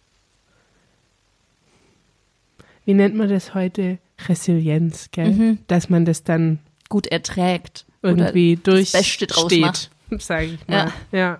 wie 2.86 2.93
nennt 2.93 3.15
man 3.15 3.29
das 3.29 3.53
heute? 3.53 3.98
Resilienz, 4.27 5.10
gell? 5.12 5.31
Mhm. 5.31 5.57
Dass 5.67 5.89
man 5.89 6.05
das 6.05 6.24
dann 6.24 6.60
gut 6.89 7.07
erträgt. 7.07 7.86
irgendwie 8.01 8.55
durchsteht, 8.55 9.31
sage 10.19 10.45
ich 10.45 10.67
mal. 10.67 10.91
Ja. 11.12 11.17
Ja. 11.17 11.39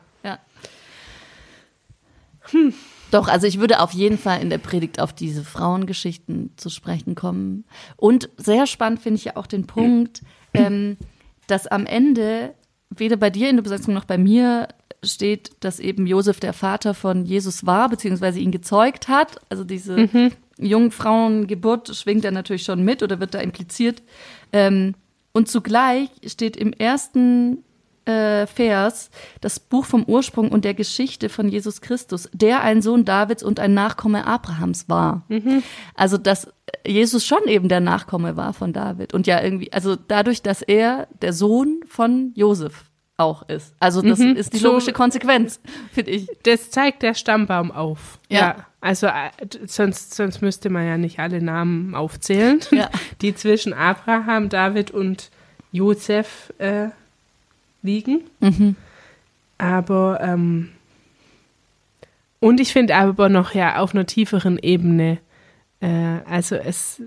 Doch, 3.12 3.28
also 3.28 3.48
ich 3.48 3.60
würde 3.60 3.80
auf 3.80 3.92
jeden 3.92 4.18
Fall 4.18 4.42
in 4.42 4.50
der 4.50 4.58
Predigt 4.58 5.00
auf 5.00 5.14
diese 5.14 5.44
Frauengeschichten 5.44 6.52
zu 6.58 6.70
sprechen 6.70 7.16
kommen. 7.16 7.66
Und 7.98 8.30
sehr 8.38 8.68
spannend 8.68 9.02
finde 9.02 9.20
ich 9.20 9.26
ja 9.26 9.38
auch 9.38 9.48
den 9.48 9.68
Punkt, 9.68 10.22
ähm, 10.54 10.98
dass 11.48 11.68
am 11.68 11.86
Ende 11.86 12.54
weder 12.90 13.18
bei 13.18 13.30
dir 13.30 13.50
in 13.50 13.58
der 13.58 13.64
Besetzung 13.64 13.94
noch 13.94 14.06
bei 14.06 14.18
mir 14.18 14.68
steht, 15.04 15.52
dass 15.60 15.80
eben 15.80 16.08
Josef 16.08 16.40
der 16.40 16.54
Vater 16.54 16.94
von 16.94 17.26
Jesus 17.26 17.66
war, 17.66 17.90
beziehungsweise 17.90 18.40
ihn 18.40 18.52
gezeugt 18.52 19.08
hat. 19.08 19.40
Also 19.50 19.64
diese 19.64 20.10
Jungfrauengeburt 20.58 21.96
schwingt 21.96 22.26
da 22.26 22.32
natürlich 22.32 22.64
schon 22.64 22.84
mit 22.84 23.04
oder 23.04 23.20
wird 23.20 23.34
da 23.34 23.40
impliziert. 23.40 24.02
Ähm, 24.52 24.96
und 25.32 25.50
zugleich 25.50 26.10
steht 26.26 26.58
im 26.58 26.74
ersten 26.74 27.64
äh, 28.06 28.46
Vers 28.48 29.10
das 29.42 29.60
Buch 29.60 29.86
vom 29.86 30.04
Ursprung 30.06 30.50
und 30.50 30.64
der 30.66 30.74
Geschichte 30.74 31.30
von 31.30 31.50
Jesus 31.50 31.82
Christus, 31.82 32.30
der 32.34 32.62
ein 32.62 32.82
Sohn 32.82 33.06
Davids 33.06 33.44
und 33.44 33.60
ein 33.60 33.74
Nachkomme 33.74 34.26
Abrahams 34.28 34.88
war. 34.90 35.24
Also, 35.96 36.18
dass 36.18 36.48
Jesus 36.86 37.26
schon 37.26 37.44
eben 37.48 37.70
der 37.70 37.80
Nachkomme 37.80 38.36
war 38.38 38.54
von 38.54 38.74
David 38.74 39.14
und 39.14 39.28
ja 39.28 39.42
irgendwie, 39.42 39.72
also 39.74 39.96
dadurch, 39.96 40.42
dass 40.42 40.62
er 40.62 41.08
der 41.22 41.34
Sohn 41.34 41.82
von 41.88 42.32
Josef 42.36 42.86
auch 43.18 43.48
ist. 43.48 43.74
Also, 43.80 44.02
das 44.02 44.20
Mhm. 44.20 44.36
ist 44.36 44.54
die 44.54 44.60
logische 44.60 44.92
Konsequenz, 44.92 45.62
finde 45.94 46.12
ich. 46.12 46.28
Das 46.44 46.70
zeigt 46.72 47.02
der 47.02 47.14
Stammbaum 47.14 47.72
auf. 47.72 48.20
Ja. 48.30 48.66
Also 48.82 49.08
äh, 49.08 49.32
sonst, 49.66 50.14
sonst 50.14 50.42
müsste 50.42 50.70
man 50.70 50.86
ja 50.86 50.98
nicht 50.98 51.18
alle 51.20 51.42
Namen 51.42 51.96
aufzählen, 51.96 52.60
Ja. 52.72 52.90
die 53.22 53.34
zwischen 53.34 53.74
Abraham, 53.74 54.50
David 54.50 54.92
und 54.92 55.32
Josef 55.72 56.54
äh, 56.60 56.90
liegen. 57.86 58.22
Mhm. 58.40 58.76
Aber 59.58 60.20
ähm, 60.22 60.72
und 62.40 62.60
ich 62.60 62.74
finde 62.74 62.96
aber 62.96 63.30
noch 63.30 63.54
ja 63.54 63.80
auf 63.80 63.94
einer 63.94 64.06
tieferen 64.06 64.60
Ebene. 64.60 65.20
Äh, 65.80 66.20
also 66.28 66.56
es 66.56 67.02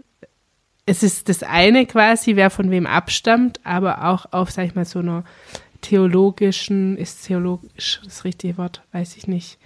es 0.87 1.03
ist 1.03 1.29
das 1.29 1.43
eine 1.43 1.85
quasi, 1.85 2.35
wer 2.35 2.49
von 2.49 2.71
wem 2.71 2.87
abstammt, 2.87 3.61
aber 3.63 4.09
auch 4.09 4.33
auf, 4.33 4.51
sag 4.51 4.67
ich 4.67 4.75
mal, 4.75 4.87
so 4.87 5.01
einer 5.01 5.23
theologischen, 5.83 6.97
ist 6.97 7.27
theologisch 7.27 8.01
das 8.05 8.25
richtige 8.25 8.57
Wort, 8.57 8.83
weiß 8.93 9.17
ich 9.17 9.29
nicht. 9.29 9.59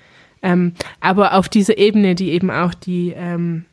Ähm, 0.42 0.74
aber 1.00 1.34
auf 1.34 1.48
dieser 1.48 1.78
Ebene, 1.78 2.16
die 2.16 2.32
eben 2.32 2.50
auch 2.50 2.74
die, 2.74 3.12
ähm, 3.16 3.66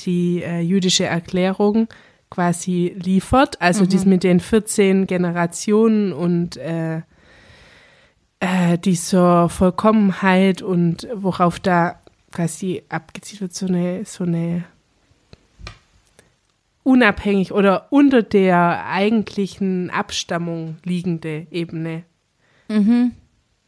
die 0.00 0.42
äh, 0.42 0.60
jüdische 0.60 1.04
Erklärung 1.04 1.88
quasi 2.32 2.94
liefert, 2.96 3.60
also 3.60 3.84
dies 3.84 4.06
mit 4.06 4.24
den 4.24 4.40
14 4.40 5.06
Generationen 5.06 6.14
und 6.14 6.56
äh, 6.56 7.02
äh, 8.40 8.78
dieser 8.82 9.50
Vollkommenheit 9.50 10.62
und 10.62 11.06
worauf 11.14 11.60
da 11.60 12.00
quasi 12.32 12.82
abgezielt 12.88 13.42
wird, 13.42 13.54
so 13.54 13.66
eine, 13.66 14.06
so 14.06 14.24
eine 14.24 14.64
unabhängig 16.84 17.52
oder 17.52 17.86
unter 17.90 18.22
der 18.22 18.86
eigentlichen 18.86 19.90
Abstammung 19.90 20.78
liegende 20.84 21.46
Ebene. 21.50 22.04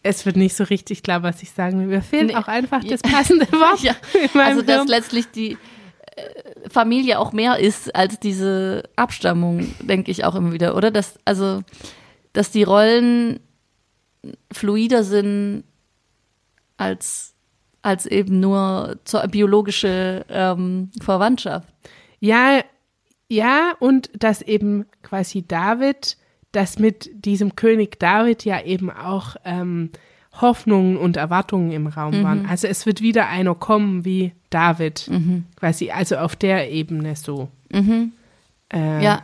Es 0.03 0.25
wird 0.25 0.37
nicht 0.37 0.57
so 0.57 0.65
richtig 0.65 1.03
klar, 1.03 1.23
was 1.23 1.43
ich 1.43 1.51
sagen 1.51 1.79
will. 1.81 1.87
Mir 1.89 2.01
fehlt 2.03 2.29
Nee. 2.29 2.37
auch 2.37 2.49
einfach 2.49 2.83
das 2.83 3.03
passende 3.03 3.47
Wort. 3.53 3.81
Ja, 3.83 3.95
also 4.41 4.63
dass 4.63 4.87
letztlich 4.89 5.27
die 5.31 5.59
Familie 6.69 7.19
auch 7.19 7.33
mehr 7.33 7.59
ist 7.59 7.95
als 7.95 8.19
diese 8.21 8.85
Abstammung, 8.97 9.75
denke 9.81 10.11
ich 10.11 10.25
auch 10.25 10.35
immer 10.35 10.53
wieder, 10.53 10.77
oder? 10.77 10.91
Dass, 10.91 11.19
also, 11.25 11.63
dass 12.33 12.51
die 12.51 12.63
Rollen 12.63 13.41
fluider 14.53 15.05
sind 15.05 15.65
als, 16.77 17.35
als 17.83 18.07
eben 18.07 18.41
nur 18.41 18.99
zur 19.05 19.27
biologische 19.29 20.25
ähm, 20.29 20.91
Verwandtschaft. 21.01 21.69
Ja, 22.21 22.63
ja, 23.29 23.75
und 23.81 24.11
dass 24.17 24.43
eben 24.43 24.87
quasi 25.03 25.47
David, 25.47 26.17
dass 26.53 26.79
mit 26.79 27.11
diesem 27.15 27.57
König 27.57 27.99
David 27.99 28.45
ja 28.45 28.63
eben 28.63 28.91
auch 28.91 29.37
ähm, 29.45 29.91
Hoffnungen 30.41 30.97
und 30.97 31.17
Erwartungen 31.17 31.71
im 31.71 31.87
Raum 31.87 32.23
waren. 32.25 32.47
Also 32.47 32.67
es 32.67 32.87
wird 32.87 33.01
wieder 33.01 33.29
einer 33.29 33.55
kommen 33.55 34.05
wie 34.05 34.33
David, 34.51 35.09
quasi, 35.57 35.91
also 35.91 36.17
auf 36.17 36.35
der 36.37 36.71
Ebene 36.71 37.15
so. 37.17 37.49
Äh, 37.73 39.03
Ja, 39.05 39.23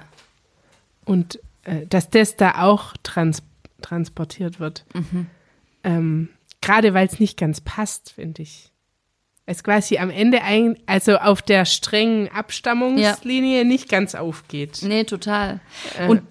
Und 1.05 1.41
äh, 1.65 1.87
dass 1.89 2.11
das 2.11 2.37
da 2.37 2.63
auch 2.63 2.95
trans 3.03 3.43
transportiert 3.83 4.61
wird. 4.61 4.85
Ähm, 5.85 6.29
Gerade 6.61 6.93
weil 6.95 7.07
es 7.07 7.19
nicht 7.19 7.39
ganz 7.39 7.61
passt, 7.61 8.13
finde 8.13 8.43
ich. 8.43 8.71
Es 9.47 9.65
quasi 9.65 9.99
am 9.99 10.11
Ende, 10.11 10.43
ein, 10.43 10.77
also 10.87 11.17
auf 11.17 11.43
der 11.43 11.65
strengen 11.65 12.29
Abstammungslinie 12.29 13.65
nicht 13.65 13.89
ganz 13.89 14.15
aufgeht. 14.15 14.81
Nee, 14.83 15.03
total. 15.05 15.61
Und 16.07 16.30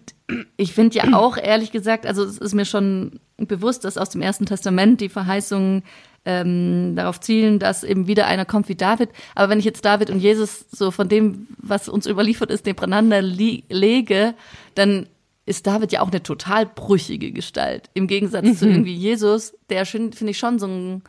ich 0.58 0.74
finde 0.74 0.98
ja 0.98 1.14
auch, 1.14 1.38
ehrlich 1.38 1.72
gesagt, 1.72 2.06
also 2.06 2.24
es 2.24 2.38
ist 2.38 2.54
mir 2.54 2.66
schon 2.66 3.20
bewusst, 3.38 3.86
dass 3.86 3.98
aus 3.98 4.10
dem 4.10 4.22
Ersten 4.22 4.46
Testament 4.46 5.02
die 5.02 5.10
Verheißung 5.10 5.84
ähm, 6.26 6.96
darauf 6.96 7.20
zielen, 7.20 7.60
dass 7.60 7.84
eben 7.84 8.08
wieder 8.08 8.28
einer 8.28 8.46
kommt 8.46 8.70
wie 8.70 8.76
David. 8.76 9.10
Aber 9.36 9.50
wenn 9.50 9.60
ich 9.60 9.66
jetzt 9.66 9.86
David 9.86 10.10
und 10.10 10.20
Jesus 10.20 10.66
so 10.72 10.92
von 10.92 11.08
dem, 11.08 11.48
was 11.58 11.90
uns 11.90 12.06
überliefert 12.06 12.52
ist, 12.52 12.66
nebeneinander 12.66 13.22
lege, 13.22 14.36
dann 14.76 15.08
ist 15.46 15.66
David 15.66 15.92
ja 15.92 16.02
auch 16.02 16.12
eine 16.12 16.22
total 16.22 16.66
brüchige 16.66 17.32
Gestalt. 17.32 17.90
Im 17.94 18.08
Gegensatz 18.08 18.46
mhm. 18.46 18.56
zu 18.56 18.68
irgendwie 18.68 18.94
Jesus, 18.94 19.54
der 19.70 19.86
finde 19.86 20.30
ich 20.30 20.38
schon 20.38 20.60
so 20.60 20.68
ein 20.68 21.04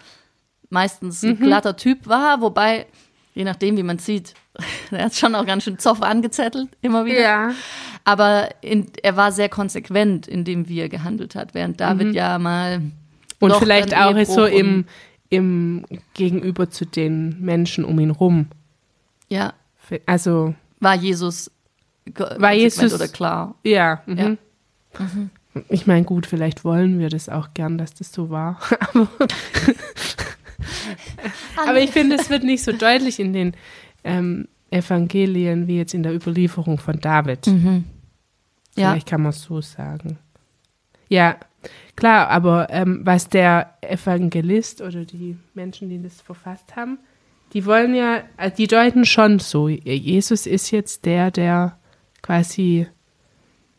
meistens 0.71 1.23
ein 1.23 1.31
mhm. 1.31 1.43
glatter 1.43 1.77
Typ 1.77 2.07
war, 2.07 2.41
wobei, 2.41 2.87
je 3.35 3.45
nachdem, 3.45 3.77
wie 3.77 3.83
man 3.83 3.99
sieht, 3.99 4.35
er 4.91 5.07
hat 5.07 5.15
schon 5.15 5.35
auch 5.35 5.47
ganz 5.47 5.65
schön 5.65 5.79
Zoff 5.79 6.03
angezettelt, 6.03 6.69
immer 6.81 7.05
wieder. 7.05 7.21
Ja. 7.21 7.55
Aber 8.05 8.49
in, 8.61 8.87
er 9.03 9.17
war 9.17 9.33
sehr 9.33 9.49
konsequent 9.49 10.27
in 10.27 10.45
dem, 10.45 10.69
wie 10.69 10.81
er 10.81 10.89
gehandelt 10.89 11.35
hat, 11.35 11.55
während 11.55 11.81
David 11.81 12.09
mhm. 12.09 12.15
ja 12.15 12.39
mal. 12.39 12.83
Und 13.39 13.55
vielleicht 13.57 13.97
auch 13.97 14.19
so 14.25 14.45
im, 14.45 14.85
im 15.29 15.85
Gegenüber 16.15 16.71
zu 16.71 16.85
den 16.85 17.41
Menschen 17.41 17.85
um 17.85 17.99
ihn 17.99 18.11
rum. 18.11 18.47
Ja. 19.29 19.55
Also. 20.07 20.55
War 20.81 20.95
Jesus 20.95 21.51
war 22.17 22.53
Jesus 22.53 22.95
oder 22.95 23.09
klar? 23.09 23.55
Ja. 23.65 24.03
Mhm. 24.07 24.19
ja. 24.19 24.29
Mhm. 24.99 25.31
Ich 25.69 25.87
meine, 25.87 26.05
gut, 26.05 26.27
vielleicht 26.27 26.65
wollen 26.65 26.99
wir 26.99 27.09
das 27.09 27.29
auch 27.29 27.55
gern, 27.55 27.77
dass 27.77 27.95
das 27.95 28.13
so 28.13 28.31
war. 28.31 28.61
Aber 31.57 31.81
ich 31.81 31.91
finde, 31.91 32.17
es 32.17 32.31
wird 32.31 32.45
nicht 32.45 32.63
so 32.63 32.73
deutlich 32.73 33.21
in 33.21 33.33
den 33.33 33.55
ähm, 34.05 34.49
Evangelien 34.71 35.67
wie 35.67 35.79
jetzt 35.79 35.95
in 35.95 36.03
der 36.03 36.15
Überlieferung 36.15 36.79
von 36.79 36.99
David. 37.01 37.47
Mhm. 37.47 37.85
Ja. 38.77 38.93
Vielleicht 38.93 39.09
kann 39.09 39.23
man 39.23 39.31
es 39.31 39.43
so 39.43 39.61
sagen. 39.61 40.19
Ja, 41.09 41.37
klar, 41.97 42.29
aber 42.29 42.69
ähm, 42.71 43.01
was 43.05 43.29
der 43.29 43.77
Evangelist 43.81 44.81
oder 44.81 45.05
die 45.05 45.37
Menschen, 45.55 45.89
die 45.89 46.01
das 46.01 46.21
verfasst 46.21 46.77
haben, 46.77 46.99
die 47.53 47.67
wollen 47.67 47.95
ja, 47.95 48.23
äh, 48.37 48.51
die 48.51 48.69
deuten 48.69 49.05
schon 49.05 49.41
so, 49.41 49.69
Jesus 49.69 50.47
ist 50.47 50.71
jetzt 50.71 51.05
der, 51.05 51.31
der 51.31 51.79
quasi, 52.23 52.87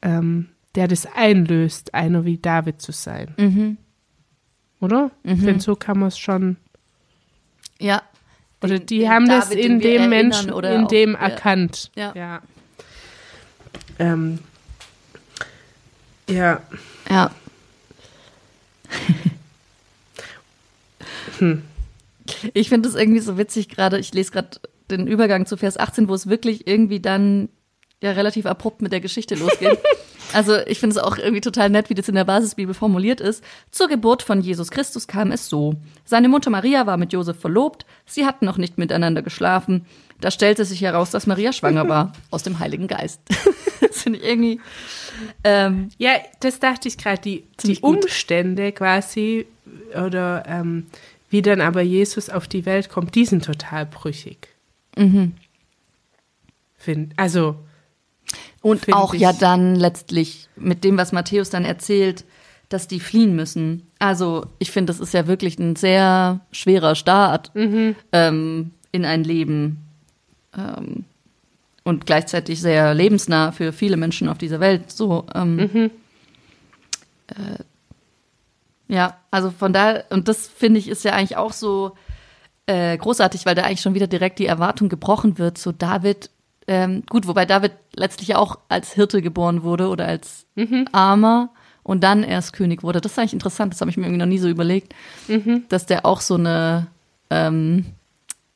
ähm, 0.01 0.49
der 0.75 0.87
das 0.87 1.05
einlöst, 1.05 1.93
einer 1.93 2.25
wie 2.25 2.37
David 2.37 2.81
zu 2.81 2.91
sein. 2.91 3.33
Mhm. 3.37 3.77
Oder? 4.81 5.11
Mhm. 5.23 5.31
Ich 5.31 5.39
finde, 5.39 5.61
so 5.61 5.75
kann 5.75 5.99
man 5.99 6.09
es 6.09 6.17
schon. 6.17 6.57
Ja. 7.81 8.01
Oder 8.61 8.79
die 8.79 8.99
den 8.99 9.09
haben 9.09 9.27
David, 9.27 9.43
das 9.43 9.51
in 9.51 9.79
dem 9.79 10.09
Menschen, 10.09 10.53
in 10.53 10.87
dem 10.87 11.15
auch, 11.15 11.21
erkannt. 11.21 11.91
Ja. 11.95 12.13
Ja. 12.15 12.41
Ähm, 13.97 14.39
ja. 16.29 16.61
Ja. 17.09 17.31
hm. 21.39 21.63
Ich 22.53 22.69
finde 22.69 22.87
es 22.87 22.95
irgendwie 22.95 23.19
so 23.19 23.37
witzig 23.37 23.67
gerade. 23.69 23.97
Ich 23.97 24.13
lese 24.13 24.31
gerade 24.31 24.59
den 24.89 25.07
Übergang 25.07 25.45
zu 25.45 25.57
Vers 25.57 25.77
18, 25.77 26.07
wo 26.07 26.13
es 26.13 26.27
wirklich 26.27 26.67
irgendwie 26.67 26.99
dann 26.99 27.49
ja 28.01 28.11
relativ 28.11 28.45
abrupt 28.45 28.81
mit 28.81 28.91
der 28.91 28.99
Geschichte 28.99 29.35
losgeht. 29.35 29.77
also 30.33 30.57
ich 30.65 30.79
finde 30.79 30.97
es 30.97 31.03
auch 31.03 31.17
irgendwie 31.17 31.41
total 31.41 31.69
nett, 31.69 31.89
wie 31.89 31.93
das 31.93 32.09
in 32.09 32.15
der 32.15 32.25
Basisbibel 32.25 32.73
formuliert 32.73 33.21
ist. 33.21 33.43
Zur 33.69 33.87
Geburt 33.87 34.23
von 34.23 34.41
Jesus 34.41 34.71
Christus 34.71 35.07
kam 35.07 35.31
es 35.31 35.47
so. 35.47 35.75
Seine 36.03 36.29
Mutter 36.29 36.49
Maria 36.49 36.87
war 36.87 36.97
mit 36.97 37.13
Josef 37.13 37.39
verlobt, 37.39 37.85
sie 38.05 38.25
hatten 38.25 38.45
noch 38.45 38.57
nicht 38.57 38.77
miteinander 38.77 39.21
geschlafen. 39.21 39.85
Da 40.19 40.29
stellte 40.29 40.65
sich 40.65 40.81
heraus, 40.81 41.09
dass 41.09 41.25
Maria 41.25 41.51
schwanger 41.51 41.87
war, 41.87 42.13
aus 42.31 42.43
dem 42.43 42.59
Heiligen 42.59 42.87
Geist. 42.87 43.21
das 43.81 44.01
finde 44.01 44.19
ich 44.19 44.25
irgendwie. 44.25 44.59
Ähm, 45.43 45.89
ja, 45.97 46.11
das 46.39 46.59
dachte 46.59 46.87
ich 46.87 46.97
gerade, 46.97 47.21
die, 47.21 47.43
die 47.63 47.79
Umstände 47.79 48.71
quasi 48.71 49.45
oder 49.93 50.43
ähm, 50.47 50.87
wie 51.29 51.41
dann 51.41 51.61
aber 51.61 51.81
Jesus 51.81 52.29
auf 52.29 52.47
die 52.47 52.65
Welt 52.65 52.89
kommt, 52.89 53.15
die 53.15 53.25
sind 53.25 53.45
total 53.45 53.85
brüchig. 53.85 54.49
Mhm. 54.97 55.33
Find, 56.77 57.13
also 57.17 57.55
und 58.61 58.93
auch 58.93 59.13
ja 59.13 59.33
dann 59.33 59.75
letztlich 59.75 60.47
mit 60.55 60.83
dem, 60.83 60.97
was 60.97 61.11
Matthäus 61.11 61.49
dann 61.49 61.65
erzählt, 61.65 62.25
dass 62.69 62.87
die 62.87 62.99
fliehen 62.99 63.35
müssen. 63.35 63.87
Also 63.99 64.45
ich 64.59 64.71
finde, 64.71 64.93
das 64.93 64.99
ist 64.99 65.13
ja 65.13 65.27
wirklich 65.27 65.59
ein 65.59 65.75
sehr 65.75 66.39
schwerer 66.51 66.95
Start 66.95 67.53
mhm. 67.53 67.95
ähm, 68.11 68.71
in 68.91 69.03
ein 69.05 69.23
Leben 69.23 69.79
ähm, 70.57 71.05
und 71.83 72.05
gleichzeitig 72.05 72.61
sehr 72.61 72.93
lebensnah 72.93 73.51
für 73.51 73.73
viele 73.73 73.97
Menschen 73.97 74.29
auf 74.29 74.37
dieser 74.37 74.59
Welt. 74.59 74.91
So 74.91 75.25
ähm, 75.33 75.55
mhm. 75.55 75.91
äh, 77.27 77.63
ja, 78.87 79.17
also 79.31 79.51
von 79.51 79.73
da 79.73 80.03
und 80.09 80.27
das 80.27 80.47
finde 80.47 80.79
ich 80.79 80.87
ist 80.87 81.03
ja 81.03 81.13
eigentlich 81.13 81.37
auch 81.37 81.53
so 81.53 81.93
äh, 82.67 82.97
großartig, 82.97 83.45
weil 83.45 83.55
da 83.55 83.63
eigentlich 83.63 83.81
schon 83.81 83.95
wieder 83.95 84.07
direkt 84.07 84.39
die 84.39 84.45
Erwartung 84.45 84.87
gebrochen 84.87 85.37
wird. 85.37 85.57
So 85.57 85.71
David 85.71 86.29
ähm, 86.71 87.03
gut, 87.09 87.27
wobei 87.27 87.45
David 87.45 87.73
letztlich 87.93 88.33
auch 88.35 88.57
als 88.69 88.93
Hirte 88.93 89.21
geboren 89.21 89.63
wurde 89.63 89.89
oder 89.89 90.07
als 90.07 90.45
mhm. 90.55 90.87
Armer 90.93 91.49
und 91.83 92.01
dann 92.01 92.23
erst 92.23 92.53
König 92.53 92.81
wurde. 92.81 93.01
Das 93.01 93.11
ist 93.11 93.19
eigentlich 93.19 93.33
interessant, 93.33 93.73
das 93.73 93.81
habe 93.81 93.91
ich 93.91 93.97
mir 93.97 94.03
irgendwie 94.05 94.19
noch 94.19 94.25
nie 94.25 94.37
so 94.37 94.47
überlegt, 94.47 94.95
mhm. 95.27 95.65
dass 95.67 95.85
der 95.85 96.05
auch 96.05 96.21
so 96.21 96.35
eine 96.35 96.87
ähm, 97.29 97.87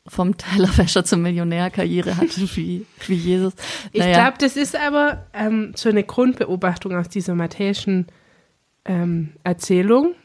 vom 0.08 0.38
Tellerwäscher 0.38 1.04
zum 1.04 1.24
Millionär 1.24 1.70
Karriere 1.70 2.16
hatte 2.16 2.40
wie, 2.56 2.86
wie 3.06 3.16
Jesus. 3.16 3.54
Naja. 3.94 4.10
Ich 4.10 4.14
glaube, 4.14 4.38
das 4.40 4.56
ist 4.56 4.78
aber 4.78 5.26
ähm, 5.34 5.74
so 5.76 5.90
eine 5.90 6.06
Grundbeobachtung 6.06 6.96
aus 6.96 7.10
dieser 7.10 7.36
matthäischen 7.36 8.08
ähm, 8.86 9.34
Erzählung, 9.44 10.16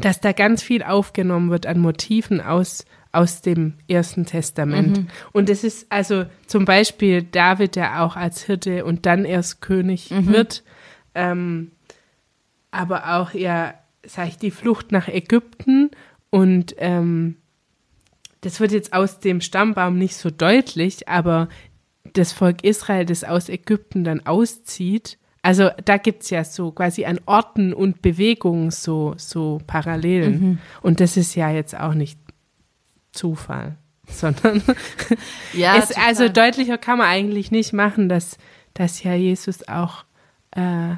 dass 0.00 0.20
da 0.20 0.30
ganz 0.30 0.62
viel 0.62 0.84
aufgenommen 0.84 1.50
wird 1.50 1.66
an 1.66 1.80
Motiven 1.80 2.40
aus 2.40 2.84
aus 3.14 3.42
dem 3.42 3.74
Ersten 3.88 4.26
Testament. 4.26 4.98
Mhm. 4.98 5.06
Und 5.32 5.50
es 5.50 5.64
ist 5.64 5.86
also 5.90 6.24
zum 6.46 6.64
Beispiel 6.64 7.22
David, 7.22 7.76
der 7.76 8.02
auch 8.02 8.16
als 8.16 8.42
Hirte 8.42 8.84
und 8.84 9.06
dann 9.06 9.24
erst 9.24 9.60
König 9.60 10.10
mhm. 10.10 10.28
wird, 10.28 10.62
ähm, 11.14 11.70
aber 12.70 13.16
auch 13.16 13.34
ja, 13.34 13.74
sag 14.04 14.28
ich, 14.28 14.38
die 14.38 14.50
Flucht 14.50 14.92
nach 14.92 15.08
Ägypten 15.08 15.90
und 16.30 16.74
ähm, 16.78 17.36
das 18.40 18.60
wird 18.60 18.72
jetzt 18.72 18.92
aus 18.92 19.20
dem 19.20 19.40
Stammbaum 19.40 19.96
nicht 19.96 20.16
so 20.16 20.30
deutlich, 20.30 21.08
aber 21.08 21.48
das 22.12 22.32
Volk 22.32 22.62
Israel, 22.62 23.06
das 23.06 23.24
aus 23.24 23.48
Ägypten 23.48 24.04
dann 24.04 24.26
auszieht, 24.26 25.18
also 25.44 25.68
da 25.84 25.98
gibt 25.98 26.22
es 26.22 26.30
ja 26.30 26.42
so 26.42 26.70
quasi 26.70 27.04
an 27.04 27.20
Orten 27.26 27.74
und 27.74 28.00
Bewegungen 28.00 28.70
so, 28.70 29.12
so 29.18 29.60
Parallelen. 29.66 30.40
Mhm. 30.40 30.58
Und 30.80 31.00
das 31.00 31.18
ist 31.18 31.34
ja 31.34 31.50
jetzt 31.50 31.78
auch 31.78 31.92
nicht 31.92 32.18
Zufall, 33.14 33.76
sondern 34.08 34.62
ja, 35.52 35.76
es, 35.76 35.96
also 35.96 36.28
deutlicher 36.28 36.78
kann 36.78 36.98
man 36.98 37.06
eigentlich 37.06 37.50
nicht 37.50 37.72
machen, 37.72 38.08
dass, 38.08 38.36
dass 38.74 39.02
ja 39.02 39.14
Jesus 39.14 39.66
auch 39.68 40.04
äh, 40.52 40.96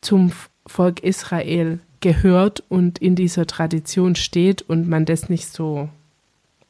zum 0.00 0.32
Volk 0.66 1.00
Israel 1.00 1.80
gehört 2.00 2.62
und 2.68 2.98
in 2.98 3.16
dieser 3.16 3.46
Tradition 3.46 4.14
steht 4.14 4.62
und 4.62 4.88
man 4.88 5.04
das 5.04 5.28
nicht 5.28 5.48
so 5.48 5.88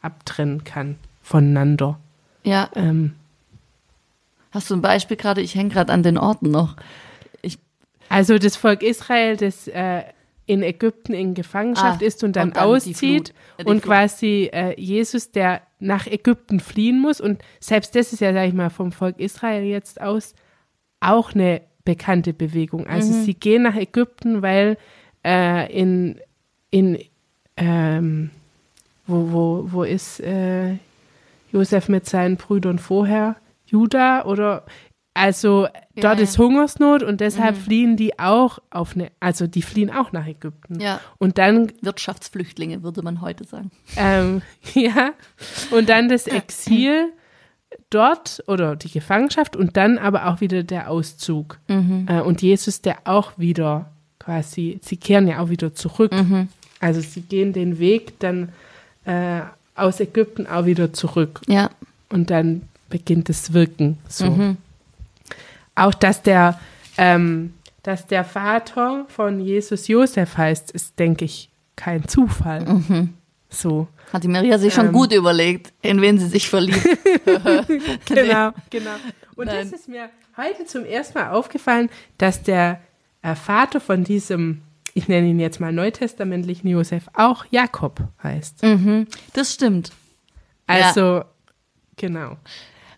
abtrennen 0.00 0.64
kann 0.64 0.96
voneinander. 1.22 1.98
Ja. 2.44 2.70
Ähm, 2.74 3.14
Hast 4.52 4.70
du 4.70 4.74
ein 4.74 4.82
Beispiel 4.82 5.16
gerade? 5.16 5.42
Ich 5.42 5.54
hänge 5.54 5.70
gerade 5.70 5.92
an 5.92 6.02
den 6.02 6.16
Orten 6.16 6.50
noch. 6.50 6.76
Ich 7.42 7.58
also 8.08 8.38
das 8.38 8.56
Volk 8.56 8.82
Israel, 8.82 9.36
das 9.36 9.68
äh, 9.68 10.04
in 10.46 10.62
Ägypten 10.62 11.12
in 11.12 11.34
Gefangenschaft 11.34 12.02
ah, 12.02 12.06
ist 12.06 12.22
und 12.22 12.36
dann, 12.36 12.48
und 12.48 12.56
dann 12.56 12.64
auszieht 12.64 13.34
äh, 13.58 13.64
und 13.64 13.82
quasi 13.82 14.48
äh, 14.52 14.80
Jesus, 14.80 15.32
der 15.32 15.62
nach 15.80 16.06
Ägypten 16.06 16.60
fliehen 16.60 17.00
muss 17.00 17.20
und 17.20 17.42
selbst 17.60 17.94
das 17.96 18.12
ist 18.12 18.20
ja, 18.20 18.32
sag 18.32 18.48
ich 18.48 18.54
mal, 18.54 18.70
vom 18.70 18.92
Volk 18.92 19.18
Israel 19.18 19.64
jetzt 19.64 20.00
aus 20.00 20.34
auch 21.00 21.34
eine 21.34 21.62
bekannte 21.84 22.32
Bewegung. 22.32 22.86
Also 22.86 23.12
mhm. 23.12 23.24
sie 23.24 23.34
gehen 23.34 23.62
nach 23.62 23.76
Ägypten, 23.76 24.42
weil 24.42 24.78
äh, 25.24 25.72
in, 25.72 26.20
in 26.70 26.98
ähm, 27.56 28.30
wo, 29.06 29.32
wo, 29.32 29.68
wo 29.72 29.82
ist 29.84 30.20
äh, 30.20 30.74
Josef 31.52 31.88
mit 31.88 32.06
seinen 32.06 32.36
Brüdern 32.36 32.78
vorher? 32.78 33.36
Juda 33.66 34.24
oder 34.24 34.64
also 35.16 35.66
dort 35.96 36.18
ja, 36.18 36.24
ist 36.24 36.38
Hungersnot 36.38 37.02
und 37.02 37.20
deshalb 37.20 37.56
mhm. 37.56 37.60
fliehen 37.60 37.96
die 37.96 38.18
auch 38.18 38.58
auf 38.70 38.94
eine, 38.94 39.10
also 39.18 39.46
die 39.46 39.62
fliehen 39.62 39.90
auch 39.90 40.12
nach 40.12 40.26
Ägypten. 40.26 40.78
Ja. 40.78 41.00
Und 41.18 41.38
dann 41.38 41.72
Wirtschaftsflüchtlinge 41.80 42.82
würde 42.82 43.02
man 43.02 43.22
heute 43.22 43.44
sagen. 43.44 43.70
Ähm, 43.96 44.42
ja. 44.74 45.12
Und 45.70 45.88
dann 45.88 46.08
das 46.08 46.26
Exil 46.26 47.12
dort 47.88 48.44
oder 48.46 48.76
die 48.76 48.90
Gefangenschaft 48.90 49.56
und 49.56 49.76
dann 49.76 49.96
aber 49.96 50.26
auch 50.26 50.42
wieder 50.42 50.62
der 50.62 50.90
Auszug. 50.90 51.58
Mhm. 51.68 52.06
Äh, 52.08 52.20
und 52.20 52.42
Jesus, 52.42 52.82
der 52.82 52.98
auch 53.04 53.32
wieder 53.38 53.90
quasi, 54.18 54.78
sie 54.82 54.98
kehren 54.98 55.26
ja 55.26 55.40
auch 55.40 55.48
wieder 55.48 55.74
zurück. 55.74 56.12
Mhm. 56.12 56.48
Also 56.80 57.00
sie 57.00 57.22
gehen 57.22 57.54
den 57.54 57.78
Weg 57.78 58.20
dann 58.20 58.50
äh, 59.06 59.40
aus 59.74 59.98
Ägypten 60.00 60.46
auch 60.46 60.66
wieder 60.66 60.92
zurück. 60.92 61.40
Ja. 61.46 61.70
Und 62.10 62.30
dann 62.30 62.62
beginnt 62.90 63.30
das 63.30 63.54
Wirken 63.54 63.98
so. 64.08 64.26
Mhm. 64.26 64.56
Auch 65.76 65.94
dass 65.94 66.22
der, 66.22 66.58
ähm, 66.98 67.54
dass 67.84 68.06
der 68.06 68.24
Vater 68.24 69.04
von 69.08 69.38
Jesus 69.38 69.86
Josef 69.86 70.36
heißt, 70.36 70.72
ist, 70.72 70.98
denke 70.98 71.24
ich, 71.24 71.50
kein 71.76 72.08
Zufall. 72.08 72.64
Mhm. 72.64 73.14
So. 73.48 73.86
Hat 74.12 74.24
die 74.24 74.28
Maria 74.28 74.58
sich 74.58 74.74
schon 74.74 74.86
Ähm. 74.86 74.92
gut 74.92 75.12
überlegt, 75.12 75.72
in 75.82 76.00
wen 76.00 76.18
sie 76.18 76.26
sich 76.26 76.48
verliebt. 76.48 76.84
Genau, 78.06 78.50
genau. 78.70 78.90
Und 79.36 79.46
Nein. 79.46 79.70
das 79.70 79.80
ist 79.80 79.88
mir 79.88 80.08
heute 80.36 80.64
zum 80.64 80.84
ersten 80.84 81.18
Mal 81.18 81.30
aufgefallen, 81.30 81.90
dass 82.18 82.42
der 82.42 82.80
äh, 83.22 83.34
Vater 83.34 83.80
von 83.80 84.04
diesem, 84.04 84.62
ich 84.94 85.08
nenne 85.08 85.28
ihn 85.28 85.38
jetzt 85.40 85.60
mal 85.60 85.72
neutestamentlichen 85.72 86.68
Josef, 86.68 87.04
auch 87.14 87.44
Jakob 87.50 88.00
heißt. 88.22 88.62
mhm. 88.62 89.06
Das 89.34 89.52
stimmt. 89.52 89.92
Also, 90.66 91.22
genau. 91.96 92.36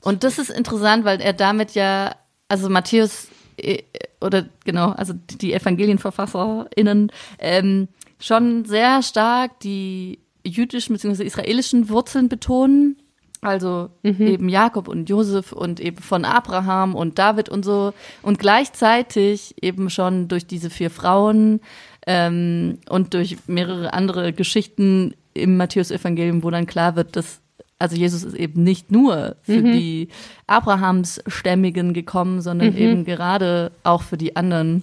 Und 0.03 0.25
das 0.25 0.39
ist 0.39 0.51
interessant, 0.51 1.05
weil 1.05 1.21
er 1.21 1.33
damit 1.33 1.73
ja, 1.73 2.15
also 2.49 2.69
Matthäus 2.69 3.29
äh, 3.57 3.83
oder 4.21 4.47
genau, 4.65 4.91
also 4.91 5.15
die 5.15 5.53
EvangelienverfasserInnen 5.53 7.13
ähm, 7.39 7.89
schon 8.19 8.65
sehr 8.65 9.03
stark 9.03 9.61
die 9.61 10.19
jüdischen 10.45 10.95
bzw. 10.95 11.25
israelischen 11.25 11.89
Wurzeln 11.89 12.29
betonen. 12.29 12.97
Also 13.41 13.91
eben 14.03 14.49
Jakob 14.49 14.89
und 14.89 15.09
Josef 15.09 15.53
und 15.53 15.79
eben 15.79 15.99
von 15.99 16.25
Abraham 16.25 16.97
und 16.97 17.21
David 17.21 17.49
und 17.49 17.65
so. 17.65 17.95
Und 18.21 18.41
gleichzeitig 18.41 19.55
eben 19.63 19.91
schon 19.91 20.27
durch 20.27 20.45
diese 20.49 20.71
vier 20.71 20.91
Frauen 20.91 21.61
ähm, 22.05 22.79
und 22.89 23.15
durch 23.15 23.37
mehrere 23.47 23.93
andere 23.93 24.33
Geschichten 24.33 25.15
im 25.35 25.57
Matthäus-Evangelium, 25.57 26.43
wo 26.43 26.51
dann 26.51 26.67
klar 26.67 26.97
wird, 26.97 27.15
dass 27.15 27.41
also 27.79 27.97
Jesus 27.97 28.25
ist 28.25 28.35
eben 28.35 28.63
nicht 28.65 28.91
nur 28.91 29.37
für 29.43 29.63
die 29.63 30.09
Abrahamsstämmigen 30.47 31.93
gekommen, 31.93 32.41
sondern 32.41 32.77
eben 32.77 33.05
gerade 33.05 33.71
auch 33.85 34.03
für 34.03 34.17
die 34.17 34.35
anderen. 34.37 34.83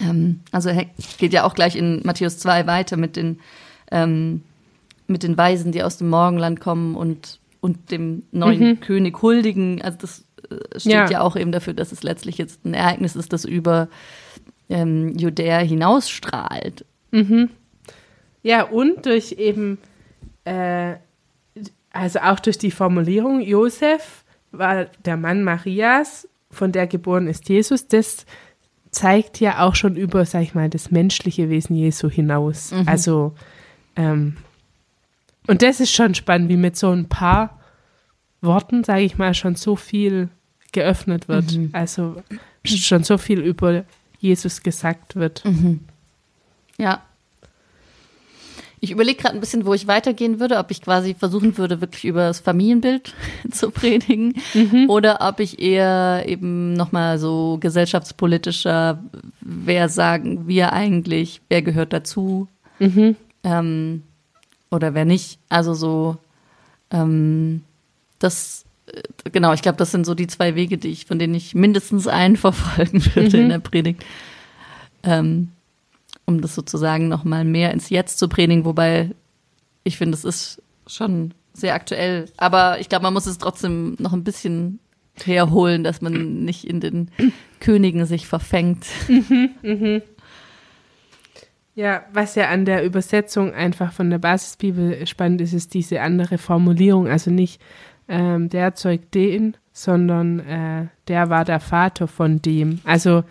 Ähm, 0.00 0.40
also 0.50 0.70
geht 1.18 1.32
ja 1.32 1.44
auch 1.44 1.54
gleich 1.54 1.76
in 1.76 2.00
Matthäus 2.04 2.38
2 2.38 2.66
weiter 2.66 2.96
mit 2.96 3.16
den, 3.16 3.40
ähm, 3.90 4.42
mit 5.06 5.22
den 5.22 5.36
Weisen, 5.36 5.72
die 5.72 5.82
aus 5.82 5.98
dem 5.98 6.08
Morgenland 6.08 6.60
kommen 6.60 6.94
und, 6.94 7.40
und 7.60 7.90
dem 7.90 8.22
neuen 8.32 8.80
König 8.80 9.20
huldigen. 9.20 9.82
Also 9.82 9.98
das 10.00 10.24
äh, 10.50 10.78
steht 10.78 10.92
Ja. 10.92 11.10
ja. 11.10 11.20
auch 11.20 11.36
eben 11.36 11.52
dafür, 11.52 11.74
dass 11.74 11.92
es 11.92 12.02
letztlich 12.02 12.38
jetzt 12.38 12.64
ein 12.64 12.74
Ereignis 12.74 13.16
ist, 13.16 13.32
das 13.32 13.44
über 13.44 13.88
ähm, 14.70 15.16
Judäa 15.18 15.58
hinausstrahlt. 15.58 16.84
Ja, 18.42 18.62
und 18.62 19.04
durch 19.06 19.32
eben, 19.32 19.78
äh, 20.44 20.94
also 21.98 22.20
auch 22.20 22.40
durch 22.40 22.58
die 22.58 22.70
Formulierung, 22.70 23.40
Josef 23.40 24.24
war 24.52 24.86
der 25.04 25.16
Mann 25.16 25.44
Marias, 25.44 26.28
von 26.50 26.72
der 26.72 26.86
geboren 26.86 27.26
ist 27.26 27.48
Jesus, 27.48 27.88
das 27.88 28.24
zeigt 28.90 29.40
ja 29.40 29.60
auch 29.60 29.74
schon 29.74 29.96
über, 29.96 30.24
sag 30.24 30.42
ich 30.42 30.54
mal, 30.54 30.70
das 30.70 30.90
menschliche 30.90 31.50
Wesen 31.50 31.76
Jesu 31.76 32.08
hinaus. 32.08 32.72
Also, 32.86 33.34
ähm, 33.96 34.36
und 35.46 35.60
das 35.62 35.80
ist 35.80 35.92
schon 35.92 36.14
spannend, 36.14 36.48
wie 36.48 36.56
mit 36.56 36.76
so 36.76 36.90
ein 36.90 37.08
paar 37.08 37.58
Worten, 38.40 38.84
sage 38.84 39.02
ich 39.02 39.18
mal, 39.18 39.34
schon 39.34 39.56
so 39.56 39.76
viel 39.76 40.28
geöffnet 40.72 41.28
wird. 41.28 41.50
Also 41.72 42.22
schon 42.64 43.02
so 43.04 43.18
viel 43.18 43.40
über 43.40 43.84
Jesus 44.20 44.62
gesagt 44.62 45.16
wird. 45.16 45.42
Ja. 46.78 47.02
Ich 48.80 48.90
überlege 48.90 49.22
gerade 49.22 49.34
ein 49.34 49.40
bisschen, 49.40 49.66
wo 49.66 49.74
ich 49.74 49.86
weitergehen 49.86 50.40
würde, 50.40 50.58
ob 50.58 50.70
ich 50.70 50.82
quasi 50.82 51.14
versuchen 51.14 51.58
würde, 51.58 51.80
wirklich 51.80 52.04
über 52.04 52.26
das 52.26 52.40
Familienbild 52.40 53.14
zu 53.50 53.70
predigen 53.70 54.34
oder 54.88 55.18
ob 55.20 55.40
ich 55.40 55.60
eher 55.60 56.24
eben 56.26 56.74
nochmal 56.74 57.18
so 57.18 57.58
gesellschaftspolitischer, 57.60 59.02
wer 59.40 59.88
sagen 59.88 60.46
wir 60.46 60.72
eigentlich, 60.72 61.40
wer 61.48 61.62
gehört 61.62 61.92
dazu 61.92 62.48
ähm, 63.44 64.02
oder 64.70 64.94
wer 64.94 65.04
nicht. 65.04 65.38
Also 65.48 65.74
so, 65.74 66.16
ähm, 66.90 67.62
das, 68.18 68.64
äh, 68.86 69.30
genau, 69.30 69.52
ich 69.52 69.62
glaube, 69.62 69.78
das 69.78 69.90
sind 69.90 70.06
so 70.06 70.14
die 70.14 70.26
zwei 70.26 70.54
Wege, 70.54 70.78
die 70.78 70.88
ich, 70.88 71.06
von 71.06 71.18
denen 71.18 71.34
ich 71.34 71.54
mindestens 71.54 72.06
einen 72.06 72.36
verfolgen 72.38 73.04
würde 73.14 73.38
in 73.38 73.48
der 73.48 73.58
Predigt. 73.58 74.04
Ähm, 75.02 75.50
um 76.28 76.42
das 76.42 76.54
sozusagen 76.54 77.08
noch 77.08 77.24
mal 77.24 77.42
mehr 77.42 77.72
ins 77.72 77.88
Jetzt 77.88 78.18
zu 78.18 78.28
predigen, 78.28 78.66
wobei 78.66 79.14
ich 79.82 79.96
finde, 79.96 80.14
es 80.14 80.24
ist 80.24 80.62
schon 80.86 81.32
sehr 81.54 81.74
aktuell. 81.74 82.26
Aber 82.36 82.78
ich 82.80 82.90
glaube, 82.90 83.04
man 83.04 83.14
muss 83.14 83.24
es 83.24 83.38
trotzdem 83.38 83.96
noch 83.98 84.12
ein 84.12 84.24
bisschen 84.24 84.78
herholen, 85.24 85.82
dass 85.82 86.02
man 86.02 86.44
nicht 86.44 86.64
in 86.64 86.80
den 86.80 87.10
Königen 87.60 88.04
sich 88.04 88.26
verfängt. 88.26 88.86
Ja, 91.74 92.02
was 92.12 92.34
ja 92.34 92.48
an 92.48 92.64
der 92.64 92.84
Übersetzung 92.84 93.54
einfach 93.54 93.92
von 93.92 94.10
der 94.10 94.18
Basisbibel 94.18 95.06
spannend 95.06 95.40
ist, 95.40 95.54
ist 95.54 95.72
diese 95.74 96.02
andere 96.02 96.36
Formulierung. 96.36 97.08
Also 97.08 97.30
nicht 97.30 97.60
ähm, 98.08 98.48
der 98.48 98.74
zeugt 98.74 99.14
den, 99.14 99.56
sondern 99.72 100.40
äh, 100.40 100.88
der 101.06 101.30
war 101.30 101.44
der 101.44 101.60
Vater 101.60 102.06
von 102.06 102.42
dem. 102.42 102.80
Also 102.84 103.22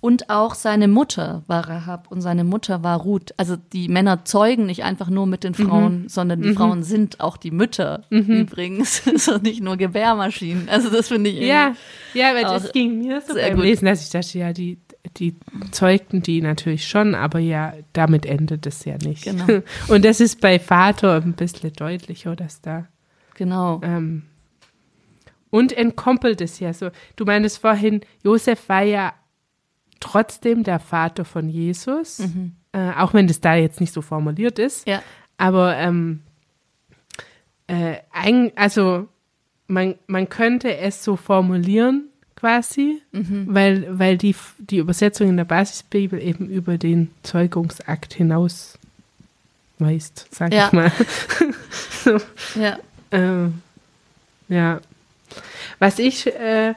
Und 0.00 0.28
auch 0.28 0.54
seine 0.54 0.88
Mutter 0.88 1.42
war 1.46 1.68
Rahab 1.68 2.08
und 2.10 2.20
seine 2.20 2.44
Mutter 2.44 2.82
war 2.84 3.00
Ruth. 3.00 3.32
Also 3.38 3.56
die 3.56 3.88
Männer 3.88 4.24
zeugen 4.24 4.66
nicht 4.66 4.84
einfach 4.84 5.08
nur 5.08 5.26
mit 5.26 5.42
den 5.42 5.54
Frauen, 5.54 6.08
sondern 6.08 6.42
die 6.42 6.52
Frauen 6.52 6.82
sind 6.82 7.20
auch 7.20 7.36
die 7.36 7.50
Mütter 7.50 8.04
übrigens. 8.10 9.02
so 9.16 9.38
nicht 9.38 9.62
nur 9.62 9.76
Gebärmaschinen. 9.76 10.68
Also 10.68 10.90
das 10.90 11.08
finde 11.08 11.30
ich 11.30 11.40
ja, 11.40 11.74
ja, 12.12 12.34
weil 12.34 12.42
das 12.42 12.72
ging 12.72 12.98
mir 12.98 13.22
so 13.22 13.32
sehr 13.32 13.48
beim 13.48 13.56
gut. 13.56 13.64
Lesen, 13.64 13.86
dass 13.86 14.04
ich 14.04 14.10
dachte, 14.10 14.38
ja, 14.38 14.52
die, 14.52 14.78
die 15.16 15.34
zeugten 15.70 16.22
die 16.22 16.42
natürlich 16.42 16.86
schon, 16.86 17.14
aber 17.14 17.38
ja, 17.38 17.72
damit 17.94 18.26
endet 18.26 18.66
es 18.66 18.84
ja 18.84 18.98
nicht. 18.98 19.24
Genau. 19.24 19.62
Und 19.88 20.04
das 20.04 20.20
ist 20.20 20.42
bei 20.42 20.58
Vater 20.58 21.16
ein 21.16 21.32
bisschen 21.32 21.72
deutlicher, 21.72 22.36
dass 22.36 22.60
da 22.60 22.86
genau. 23.34 23.80
Ähm, 23.82 24.22
und 25.50 25.72
entkoppelt 25.72 26.40
es 26.40 26.60
ja 26.60 26.74
so. 26.74 26.90
Du 27.16 27.24
meinst 27.24 27.58
vorhin, 27.58 28.02
Josef 28.22 28.68
war 28.68 28.82
ja 28.82 29.14
trotzdem 30.00 30.62
der 30.64 30.78
Vater 30.78 31.24
von 31.24 31.48
Jesus, 31.48 32.20
äh, 32.72 32.90
auch 32.96 33.14
wenn 33.14 33.26
das 33.26 33.40
da 33.40 33.54
jetzt 33.54 33.80
nicht 33.80 33.92
so 33.92 34.02
formuliert 34.02 34.58
ist. 34.58 34.86
Ja. 34.86 35.02
Aber 35.38 35.76
ähm, 35.76 36.22
äh, 37.66 37.96
also 38.54 39.08
man, 39.66 39.94
man 40.06 40.28
könnte 40.28 40.76
es 40.76 41.02
so 41.02 41.16
formulieren 41.16 42.04
quasi, 42.36 43.00
weil, 43.12 43.98
weil 43.98 44.18
die, 44.18 44.36
die 44.58 44.76
Übersetzung 44.76 45.28
in 45.30 45.36
der 45.38 45.44
Basisbibel 45.46 46.20
eben 46.22 46.48
über 46.48 46.76
den 46.78 47.10
Zeugungsakt 47.22 48.12
hinaus 48.14 48.78
weist, 49.78 50.28
sag 50.30 50.52
Ja. 50.52 50.66
ich 50.66 50.72
mal. 50.72 50.92
so. 52.04 52.18
Ja. 52.60 52.78
Ähm, 53.10 53.62
ja. 54.48 54.80
Was 55.78 55.98
ich 55.98 56.26
äh, 56.26 56.74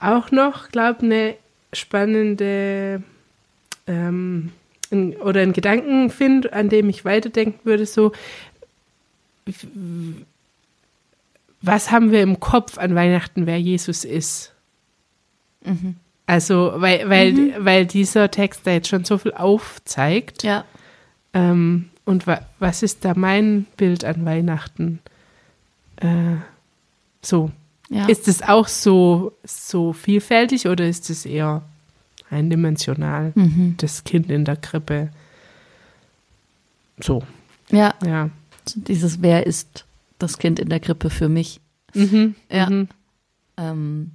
auch 0.00 0.30
noch 0.30 0.70
glaube, 0.70 1.02
eine 1.02 1.34
spannende 1.72 3.02
ähm, 3.86 4.52
ein, 4.90 5.16
oder 5.16 5.40
einen 5.40 5.52
Gedanken 5.52 6.10
finde, 6.10 6.52
an 6.52 6.68
dem 6.68 6.88
ich 6.88 7.04
weiterdenken 7.04 7.60
würde, 7.64 7.86
so 7.86 8.12
was 11.62 11.90
haben 11.90 12.10
wir 12.10 12.22
im 12.22 12.40
Kopf 12.40 12.78
an 12.78 12.94
Weihnachten, 12.94 13.46
wer 13.46 13.60
Jesus 13.60 14.04
ist? 14.04 14.52
Also, 16.26 16.72
weil, 16.76 17.08
weil, 17.08 17.64
weil 17.64 17.86
dieser 17.86 18.30
Text 18.30 18.66
da 18.66 18.72
jetzt 18.72 18.88
schon 18.88 19.04
so 19.04 19.18
viel 19.18 19.32
aufzeigt. 19.32 20.42
Ja. 20.42 20.64
Ähm, 21.34 21.90
und 22.04 22.26
wa 22.26 22.40
was 22.58 22.82
ist 22.82 23.04
da 23.04 23.14
mein 23.14 23.66
Bild 23.76 24.04
an 24.04 24.24
Weihnachten? 24.24 25.00
Äh, 25.96 26.36
so. 27.22 27.50
Ja. 27.92 28.06
Ist 28.06 28.26
es 28.26 28.42
auch 28.42 28.68
so, 28.68 29.32
so 29.44 29.92
vielfältig 29.92 30.66
oder 30.66 30.86
ist 30.88 31.10
es 31.10 31.26
eher 31.26 31.62
eindimensional? 32.30 33.32
Mhm. 33.34 33.74
Das 33.76 34.04
Kind 34.04 34.30
in 34.30 34.44
der 34.46 34.56
Krippe. 34.56 35.10
So, 36.98 37.22
ja. 37.70 37.94
ja. 38.04 38.30
Dieses 38.74 39.20
Wer 39.22 39.46
ist 39.46 39.84
das 40.18 40.38
Kind 40.38 40.58
in 40.58 40.68
der 40.68 40.80
Krippe 40.80 41.10
für 41.10 41.28
mich? 41.28 41.60
Mhm, 41.94 42.34
Ja. 42.50 42.70
mhm. 42.70 42.88
Ähm, 43.58 44.10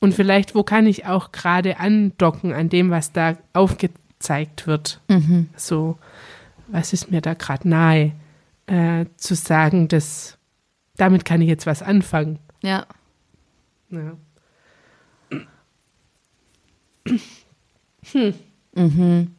Und 0.00 0.14
vielleicht, 0.14 0.54
wo 0.54 0.62
kann 0.64 0.86
ich 0.86 1.06
auch 1.06 1.30
gerade 1.32 1.78
andocken 1.78 2.52
an 2.52 2.68
dem, 2.68 2.90
was 2.90 3.12
da 3.12 3.36
aufgezeigt 3.52 4.66
wird? 4.66 5.00
mhm. 5.08 5.48
So, 5.56 5.98
was 6.68 6.92
ist 6.92 7.10
mir 7.10 7.20
da 7.20 7.34
gerade 7.34 7.68
nahe? 7.68 8.12
Äh, 8.66 9.06
zu 9.16 9.34
sagen, 9.34 9.88
dass 9.88 10.38
damit 10.96 11.24
kann 11.24 11.40
ich 11.42 11.48
jetzt 11.48 11.66
was 11.66 11.82
anfangen. 11.82 12.38
Ja. 12.62 12.86
Ja. 13.90 14.16
Mhm. 18.74 19.34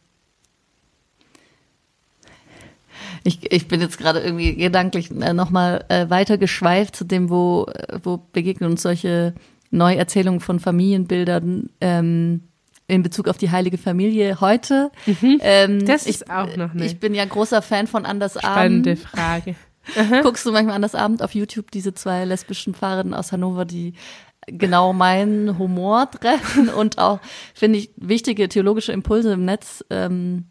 Ich, 3.23 3.51
ich 3.51 3.67
bin 3.67 3.79
jetzt 3.81 3.97
gerade 3.97 4.19
irgendwie 4.19 4.55
gedanklich 4.55 5.09
äh, 5.11 5.33
nochmal 5.33 5.85
äh, 5.87 6.09
weiter 6.09 6.37
geschweift 6.37 6.95
zu 6.95 7.05
dem, 7.05 7.29
wo, 7.29 7.65
äh, 7.73 7.99
wo 8.03 8.17
begegnen 8.17 8.71
uns 8.71 8.81
solche 8.81 9.33
Neuerzählungen 9.71 10.39
von 10.41 10.59
Familienbildern 10.59 11.69
ähm, 11.81 12.41
in 12.87 13.01
Bezug 13.01 13.29
auf 13.29 13.37
die 13.37 13.49
heilige 13.49 13.77
Familie 13.77 14.41
heute. 14.41 14.91
Ähm, 15.39 15.85
Das 15.85 16.05
ich, 16.05 16.15
ist 16.15 16.29
auch 16.29 16.55
noch 16.57 16.73
eine 16.73 16.85
Ich 16.85 16.99
bin 16.99 17.15
ja 17.15 17.23
großer 17.25 17.61
Fan 17.61 17.87
von 17.87 18.05
Anders 18.05 18.33
spannende 18.33 18.91
Abend. 18.91 19.03
Frage. 19.03 19.55
Guckst 20.23 20.45
du 20.45 20.51
manchmal 20.51 20.75
Anders 20.75 20.95
Abend 20.95 21.21
auf 21.21 21.35
YouTube 21.35 21.71
diese 21.71 21.93
zwei 21.93 22.25
lesbischen 22.25 22.73
Fahrerinnen 22.73 23.13
aus 23.13 23.31
Hannover, 23.31 23.65
die 23.65 23.93
genau 24.47 24.93
meinen 24.93 25.57
Humor 25.57 26.09
treffen 26.11 26.69
und 26.69 26.97
auch, 26.97 27.19
finde 27.53 27.79
ich, 27.79 27.91
wichtige 27.95 28.49
theologische 28.49 28.91
Impulse 28.91 29.33
im 29.33 29.45
Netz 29.45 29.83
ähm, 29.89 30.45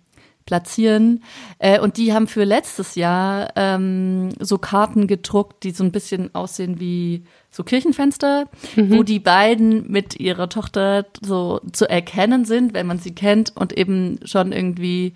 platzieren. 0.46 1.22
Äh, 1.58 1.78
und 1.78 1.96
die 1.96 2.12
haben 2.12 2.26
für 2.26 2.44
letztes 2.44 2.94
Jahr 2.94 3.52
ähm, 3.56 4.30
so 4.40 4.58
Karten 4.58 5.06
gedruckt, 5.06 5.62
die 5.62 5.70
so 5.70 5.84
ein 5.84 5.92
bisschen 5.92 6.34
aussehen 6.34 6.80
wie 6.80 7.24
so 7.50 7.64
Kirchenfenster, 7.64 8.48
wo 8.76 9.02
die 9.02 9.20
beiden 9.20 9.90
mit 9.90 10.18
ihrer 10.18 10.48
Tochter 10.48 11.06
so 11.20 11.60
zu 11.72 11.88
erkennen 11.88 12.44
sind, 12.44 12.74
wenn 12.74 12.86
man 12.86 12.98
sie 12.98 13.14
kennt 13.14 13.54
und 13.56 13.76
eben 13.76 14.18
schon 14.24 14.52
irgendwie 14.52 15.14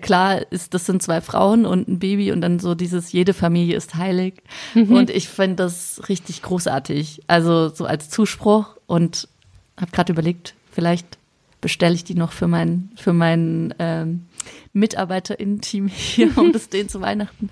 klar 0.00 0.40
ist, 0.50 0.74
das 0.74 0.86
sind 0.86 1.02
zwei 1.02 1.20
Frauen 1.20 1.64
und 1.66 1.88
ein 1.88 1.98
Baby 1.98 2.32
und 2.32 2.40
dann 2.40 2.58
so 2.58 2.74
dieses 2.74 3.12
jede 3.12 3.32
Familie 3.32 3.76
ist 3.76 3.94
heilig. 3.94 4.42
Und 4.74 5.10
ich 5.10 5.28
finde 5.28 5.56
das 5.56 6.02
richtig 6.08 6.42
großartig. 6.42 7.22
Also 7.26 7.68
so 7.68 7.84
als 7.84 8.10
Zuspruch 8.10 8.76
und 8.86 9.28
habe 9.76 9.92
gerade 9.92 10.12
überlegt, 10.12 10.54
vielleicht 10.72 11.18
bestelle 11.60 11.94
ich 11.94 12.04
die 12.04 12.14
noch 12.14 12.32
für 12.32 12.48
mein 12.48 12.90
für 12.96 13.12
meinen 13.12 13.74
ähm, 13.78 14.26
MitarbeiterInnen-Team 14.72 15.88
hier, 15.92 16.36
um 16.36 16.52
das 16.52 16.68
denen 16.68 16.88
zu 16.88 17.00
Weihnachten 17.00 17.50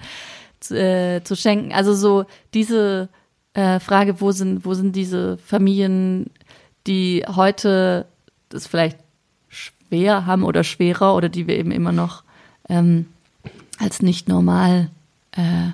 zu, 0.60 0.76
äh, 0.76 1.22
zu 1.22 1.36
schenken. 1.36 1.72
Also 1.72 1.94
so 1.94 2.24
diese 2.54 3.08
äh, 3.54 3.80
Frage, 3.80 4.20
wo 4.20 4.32
sind 4.32 4.64
wo 4.64 4.74
sind 4.74 4.94
diese 4.94 5.38
Familien, 5.38 6.30
die 6.86 7.24
heute 7.26 8.06
das 8.48 8.66
vielleicht 8.66 8.98
schwer 9.88 10.26
haben 10.26 10.44
oder 10.44 10.64
schwerer 10.64 11.14
oder 11.14 11.28
die 11.28 11.46
wir 11.46 11.56
eben 11.56 11.70
immer 11.70 11.92
noch 11.92 12.22
ähm, 12.68 13.06
als 13.78 14.02
nicht 14.02 14.28
normal 14.28 14.90
äh, 15.32 15.70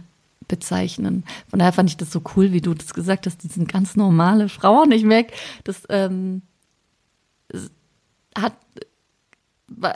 bezeichnen. 0.49 1.25
Von 1.49 1.59
daher 1.59 1.73
fand 1.73 1.89
ich 1.89 1.97
das 1.97 2.11
so 2.11 2.23
cool, 2.37 2.53
wie 2.53 2.61
du 2.61 2.75
das 2.75 2.95
gesagt 2.95 3.27
hast, 3.27 3.43
die 3.43 3.49
sind 3.49 3.73
ganz 3.73 3.97
normale 3.97 4.49
Frauen. 4.49 4.93
Ich 4.93 5.05
merke, 5.05 5.33
das 5.65 5.83
ähm, 5.89 6.43
es 7.49 7.71
hat 8.37 8.55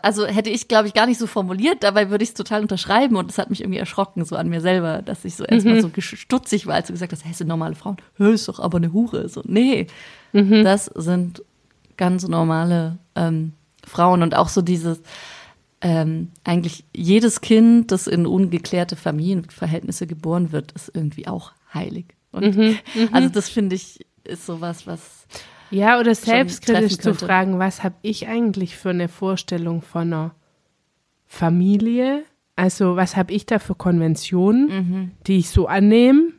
also 0.02 0.26
hätte 0.26 0.50
ich, 0.50 0.68
glaube 0.68 0.88
ich, 0.88 0.94
gar 0.94 1.06
nicht 1.06 1.18
so 1.18 1.26
formuliert, 1.26 1.82
dabei 1.82 2.10
würde 2.10 2.24
ich 2.24 2.30
es 2.30 2.34
total 2.34 2.62
unterschreiben 2.62 3.16
und 3.16 3.28
das 3.28 3.38
hat 3.38 3.50
mich 3.50 3.60
irgendwie 3.60 3.78
erschrocken, 3.78 4.24
so 4.24 4.36
an 4.36 4.48
mir 4.48 4.60
selber, 4.60 5.02
dass 5.02 5.24
ich 5.24 5.36
so 5.36 5.44
erstmal 5.44 5.80
so 5.82 5.90
stutzig 6.00 6.66
war, 6.66 6.74
als 6.74 6.86
du 6.86 6.92
gesagt 6.92 7.12
hast, 7.12 7.24
hey, 7.24 7.34
sind 7.34 7.48
normale 7.48 7.74
Frauen, 7.74 7.96
Hö, 8.16 8.32
ist 8.32 8.48
doch 8.48 8.58
aber 8.58 8.78
eine 8.78 8.92
Hure. 8.92 9.28
So, 9.28 9.42
nee, 9.44 9.86
das 10.64 10.86
sind 10.86 11.42
ganz 11.96 12.26
normale 12.26 12.98
ähm, 13.14 13.52
Frauen 13.86 14.22
und 14.22 14.34
auch 14.36 14.48
so 14.48 14.60
dieses, 14.62 15.00
ähm, 15.80 16.30
eigentlich 16.44 16.84
jedes 16.94 17.40
Kind, 17.40 17.92
das 17.92 18.06
in 18.06 18.26
ungeklärte 18.26 18.96
Familienverhältnisse 18.96 20.06
geboren 20.06 20.52
wird, 20.52 20.72
ist 20.72 20.90
irgendwie 20.94 21.26
auch 21.28 21.52
heilig. 21.72 22.06
Und 22.32 22.56
also 23.12 23.28
das 23.30 23.48
finde 23.48 23.76
ich 23.76 24.04
ist 24.24 24.44
sowas, 24.44 24.86
was 24.86 25.26
Ja, 25.70 25.98
oder 26.00 26.14
selbstkritisch 26.14 26.98
zu 26.98 27.14
fragen, 27.14 27.58
was 27.58 27.82
habe 27.84 27.94
ich 28.02 28.26
eigentlich 28.28 28.76
für 28.76 28.90
eine 28.90 29.08
Vorstellung 29.08 29.80
von 29.82 30.02
einer 30.12 30.34
Familie? 31.26 32.24
Also 32.56 32.96
was 32.96 33.16
habe 33.16 33.32
ich 33.32 33.46
da 33.46 33.58
für 33.58 33.74
Konventionen, 33.74 34.66
Mhm. 34.68 35.10
die 35.26 35.38
ich 35.38 35.50
so 35.50 35.66
annehme 35.66 36.32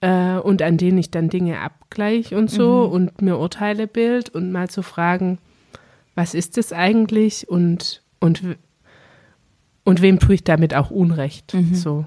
äh, 0.00 0.36
und 0.38 0.62
an 0.62 0.76
denen 0.78 0.98
ich 0.98 1.10
dann 1.10 1.28
Dinge 1.28 1.60
abgleiche 1.60 2.36
und 2.38 2.50
so 2.50 2.86
Mhm. 2.86 2.92
und 2.92 3.22
mir 3.22 3.38
Urteile 3.38 3.86
bild 3.86 4.30
und 4.30 4.50
mal 4.52 4.68
zu 4.70 4.82
fragen, 4.82 5.38
was 6.14 6.34
ist 6.34 6.56
das 6.56 6.72
eigentlich 6.72 7.48
und, 7.48 8.02
und, 8.20 8.42
und 9.84 10.02
wem 10.02 10.18
tue 10.18 10.34
ich 10.36 10.44
damit 10.44 10.74
auch 10.74 10.90
Unrecht? 10.90 11.54
Mhm. 11.54 11.74
So, 11.74 12.04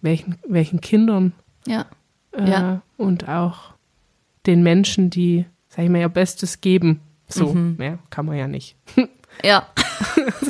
welchen, 0.00 0.36
welchen 0.46 0.80
Kindern 0.80 1.32
ja 1.66 1.86
äh, 2.32 2.50
Ja. 2.50 2.82
und 2.96 3.28
auch 3.28 3.74
den 4.46 4.62
Menschen, 4.62 5.10
die, 5.10 5.44
sag 5.68 5.84
ich 5.84 5.90
mal, 5.90 6.00
ihr 6.00 6.08
Bestes 6.08 6.60
geben. 6.60 7.00
So, 7.28 7.52
Mhm. 7.52 7.76
ja, 7.80 7.98
kann 8.10 8.26
man 8.26 8.36
ja 8.36 8.48
nicht. 8.48 8.76
ja 9.44 9.66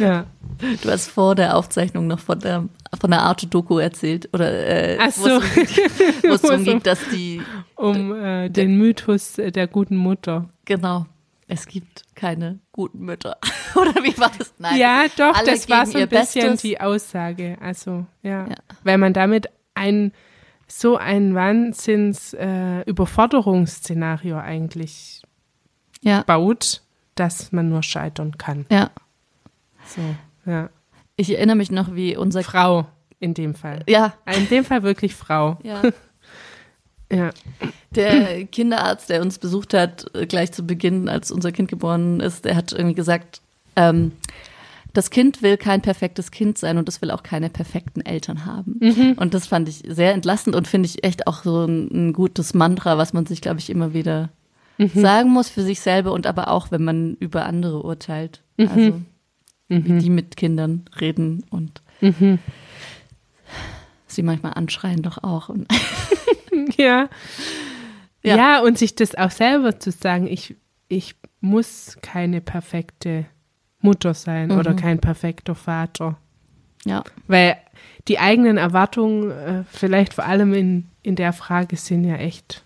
ja. 0.00 0.26
Du 0.82 0.90
hast 0.90 1.08
vor 1.08 1.34
der 1.34 1.56
Aufzeichnung 1.56 2.06
noch 2.06 2.18
von 2.20 2.38
der, 2.40 2.68
von 3.00 3.10
der 3.10 3.22
Arte-Doku 3.22 3.78
erzählt, 3.78 4.28
oder 4.32 4.50
äh, 4.52 4.96
Ach 5.00 5.10
wo 5.16 5.26
es 5.26 5.42
so. 5.44 6.28
wo 6.28 6.32
es 6.34 6.42
darum 6.42 6.58
um- 6.58 6.64
geht, 6.64 6.86
dass 6.86 6.98
die, 7.10 7.42
Um 7.76 8.14
äh, 8.14 8.48
den 8.48 8.76
Mythos 8.78 9.38
äh, 9.38 9.50
der 9.52 9.66
guten 9.66 9.96
Mutter. 9.96 10.48
genau, 10.64 11.06
es 11.48 11.66
gibt 11.66 12.02
keine 12.14 12.58
guten 12.72 13.00
Mütter. 13.04 13.36
oder 13.76 13.94
wie 14.02 14.16
war 14.18 14.32
das? 14.36 14.52
Nein. 14.58 14.78
ja, 14.78 15.04
doch, 15.16 15.34
alle 15.34 15.46
das 15.52 15.68
war 15.68 15.86
so 15.86 15.98
ein 15.98 16.08
bisschen 16.08 16.42
Bestes. 16.42 16.62
die 16.62 16.80
Aussage. 16.80 17.56
Also, 17.60 18.06
ja. 18.22 18.46
Ja. 18.48 18.54
Weil 18.82 18.98
man 18.98 19.12
damit 19.12 19.46
ein 19.74 20.12
so 20.68 20.96
ein 20.96 21.36
Wahnsinns 21.36 22.34
äh, 22.34 22.80
Überforderungsszenario 22.86 24.36
eigentlich 24.38 25.22
Ja, 26.00 26.22
baut, 26.24 26.82
dass 27.14 27.52
man 27.52 27.68
nur 27.68 27.82
scheitern 27.84 28.36
kann. 28.38 28.66
ja. 28.70 28.90
So, 29.88 30.00
ja. 30.46 30.70
Ich 31.16 31.30
erinnere 31.34 31.56
mich 31.56 31.70
noch, 31.70 31.94
wie 31.94 32.16
unser, 32.16 32.42
Frau 32.42 32.86
in 33.20 33.32
dem 33.34 33.54
Fall. 33.54 33.82
ja, 33.88 34.14
In 34.36 34.48
dem 34.48 34.64
Fall 34.64 34.82
wirklich 34.82 35.14
Frau. 35.14 35.58
ja. 35.62 35.82
Ja. 37.12 37.30
Der 37.94 38.44
Kinderarzt, 38.46 39.10
der 39.10 39.22
uns 39.22 39.38
besucht 39.38 39.74
hat, 39.74 40.06
äh, 40.14 40.26
gleich 40.26 40.50
zu 40.50 40.66
Beginn, 40.66 41.08
als 41.08 41.30
unser 41.30 41.52
Kind 41.52 41.68
geboren 41.68 42.18
ist, 42.18 42.44
der 42.44 42.56
hat 42.56 42.72
irgendwie 42.72 42.96
gesagt, 42.96 43.42
ähm, 43.76 44.10
das 44.92 45.10
Kind 45.10 45.40
will 45.40 45.56
kein 45.56 45.82
perfektes 45.82 46.32
Kind 46.32 46.58
sein 46.58 46.78
und 46.78 46.88
es 46.88 47.00
will 47.02 47.10
auch 47.10 47.22
keine 47.22 47.48
perfekten 47.48 48.00
Eltern 48.00 48.44
haben. 48.44 48.80
Und 49.18 49.34
das 49.34 49.46
fand 49.46 49.68
ich 49.68 49.82
sehr 49.86 50.14
entlastend 50.14 50.56
und 50.56 50.66
finde 50.66 50.88
ich 50.88 51.04
echt 51.04 51.26
auch 51.28 51.44
so 51.44 51.64
ein, 51.64 51.90
ein 51.92 52.12
gutes 52.12 52.54
Mantra, 52.54 52.98
was 52.98 53.12
man 53.12 53.24
sich, 53.26 53.40
glaube 53.40 53.60
ich, 53.60 53.70
immer 53.70 53.92
wieder 53.94 54.30
sagen 54.94 55.30
muss 55.30 55.48
für 55.48 55.62
sich 55.62 55.80
selber 55.80 56.12
und 56.12 56.26
aber 56.26 56.48
auch, 56.48 56.70
wenn 56.70 56.82
man 56.82 57.14
über 57.20 57.44
andere 57.46 57.82
urteilt. 57.82 58.42
Also 58.58 59.00
wie 59.68 59.98
die 59.98 60.10
mit 60.10 60.36
Kindern 60.36 60.84
reden 61.00 61.44
und 61.50 61.82
sie 64.06 64.22
manchmal 64.22 64.54
anschreien 64.54 65.02
doch 65.02 65.22
auch. 65.22 65.48
Und 65.48 65.66
Ja. 66.76 67.08
Ja. 68.22 68.36
ja. 68.36 68.62
und 68.62 68.78
sich 68.78 68.94
das 68.94 69.14
auch 69.14 69.30
selber 69.30 69.78
zu 69.78 69.90
sagen, 69.90 70.26
ich, 70.26 70.56
ich 70.88 71.14
muss 71.40 71.98
keine 72.02 72.40
perfekte 72.40 73.26
Mutter 73.80 74.14
sein 74.14 74.50
oder 74.50 74.74
kein 74.74 74.98
perfekter 75.00 75.54
Vater. 75.54 76.16
ja, 76.84 77.04
Weil 77.28 77.56
die 78.08 78.18
eigenen 78.18 78.56
Erwartungen, 78.56 79.30
äh, 79.30 79.64
vielleicht 79.70 80.14
vor 80.14 80.24
allem 80.24 80.54
in, 80.54 80.86
in 81.02 81.14
der 81.16 81.32
Frage, 81.32 81.76
sind 81.76 82.04
ja 82.04 82.16
echt 82.16 82.64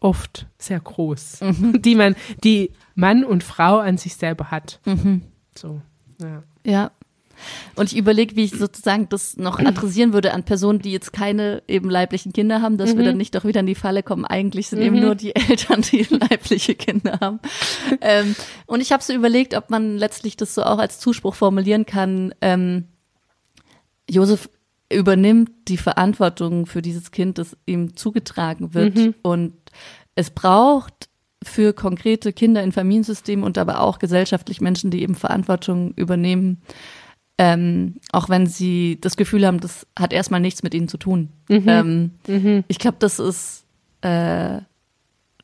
oft 0.00 0.46
sehr 0.58 0.80
groß, 0.80 1.40
die 1.80 1.94
man, 1.94 2.16
die 2.42 2.72
Mann 2.94 3.24
und 3.24 3.44
Frau 3.44 3.78
an 3.78 3.98
sich 3.98 4.16
selber 4.16 4.50
hat. 4.50 4.80
So, 5.56 5.80
ja. 6.20 6.42
Ja. 6.64 6.90
Und 7.74 7.90
ich 7.92 7.98
überlege, 7.98 8.36
wie 8.36 8.44
ich 8.44 8.52
sozusagen 8.52 9.08
das 9.08 9.36
noch 9.36 9.58
adressieren 9.58 10.12
würde 10.12 10.34
an 10.34 10.44
Personen, 10.44 10.80
die 10.80 10.92
jetzt 10.92 11.12
keine 11.12 11.62
eben 11.68 11.88
leiblichen 11.88 12.32
Kinder 12.32 12.60
haben, 12.60 12.76
dass 12.76 12.96
wir 12.96 13.04
dann 13.04 13.16
nicht 13.16 13.34
doch 13.34 13.44
wieder 13.44 13.60
in 13.60 13.66
die 13.66 13.74
Falle 13.74 14.02
kommen. 14.02 14.24
Eigentlich 14.24 14.68
sind 14.68 14.82
eben 14.82 15.00
nur 15.00 15.14
die 15.14 15.34
Eltern, 15.48 15.82
die 15.82 16.06
leibliche 16.10 16.74
Kinder 16.74 17.18
haben. 17.20 17.40
ähm, 18.00 18.34
und 18.66 18.80
ich 18.80 18.92
habe 18.92 19.02
so 19.02 19.12
überlegt, 19.12 19.54
ob 19.54 19.70
man 19.70 19.96
letztlich 19.96 20.36
das 20.36 20.54
so 20.54 20.62
auch 20.62 20.78
als 20.78 20.98
Zuspruch 21.00 21.34
formulieren 21.34 21.86
kann. 21.86 22.34
Ähm, 22.40 22.88
Josef 24.08 24.50
übernimmt 24.92 25.50
die 25.68 25.76
Verantwortung 25.76 26.66
für 26.66 26.82
dieses 26.82 27.12
Kind, 27.12 27.38
das 27.38 27.56
ihm 27.64 27.96
zugetragen 27.96 28.74
wird. 28.74 29.14
Und 29.22 29.54
es 30.20 30.30
braucht 30.30 31.08
für 31.42 31.72
konkrete 31.72 32.32
Kinder 32.32 32.62
in 32.62 32.72
Familiensystemen 32.72 33.44
und 33.44 33.56
aber 33.56 33.80
auch 33.80 33.98
gesellschaftlich 33.98 34.60
Menschen, 34.60 34.90
die 34.90 35.02
eben 35.02 35.14
Verantwortung 35.14 35.94
übernehmen, 35.94 36.60
ähm, 37.38 37.96
auch 38.12 38.28
wenn 38.28 38.46
sie 38.46 38.98
das 39.00 39.16
Gefühl 39.16 39.46
haben, 39.46 39.60
das 39.60 39.86
hat 39.98 40.12
erstmal 40.12 40.40
nichts 40.40 40.62
mit 40.62 40.74
ihnen 40.74 40.88
zu 40.88 40.98
tun. 40.98 41.30
Ähm, 41.48 42.10
Ich 42.68 42.78
glaube, 42.78 42.98
das 43.00 43.18
ist, 43.18 43.64
äh, 44.02 44.60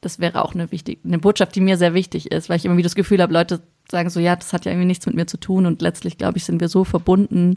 das 0.02 0.18
wäre 0.18 0.44
auch 0.44 0.54
eine 0.54 0.70
wichtige, 0.70 1.00
eine 1.08 1.18
Botschaft, 1.18 1.54
die 1.54 1.62
mir 1.62 1.78
sehr 1.78 1.94
wichtig 1.94 2.30
ist, 2.30 2.50
weil 2.50 2.58
ich 2.58 2.66
immer 2.66 2.76
wieder 2.76 2.86
das 2.86 2.94
Gefühl 2.94 3.22
habe, 3.22 3.32
Leute 3.32 3.62
sagen 3.90 4.10
so, 4.10 4.20
ja, 4.20 4.36
das 4.36 4.52
hat 4.52 4.66
ja 4.66 4.72
irgendwie 4.72 4.88
nichts 4.88 5.06
mit 5.06 5.14
mir 5.14 5.26
zu 5.26 5.38
tun 5.38 5.64
und 5.64 5.80
letztlich, 5.80 6.18
glaube 6.18 6.36
ich, 6.36 6.44
sind 6.44 6.60
wir 6.60 6.68
so 6.68 6.84
verbunden 6.84 7.56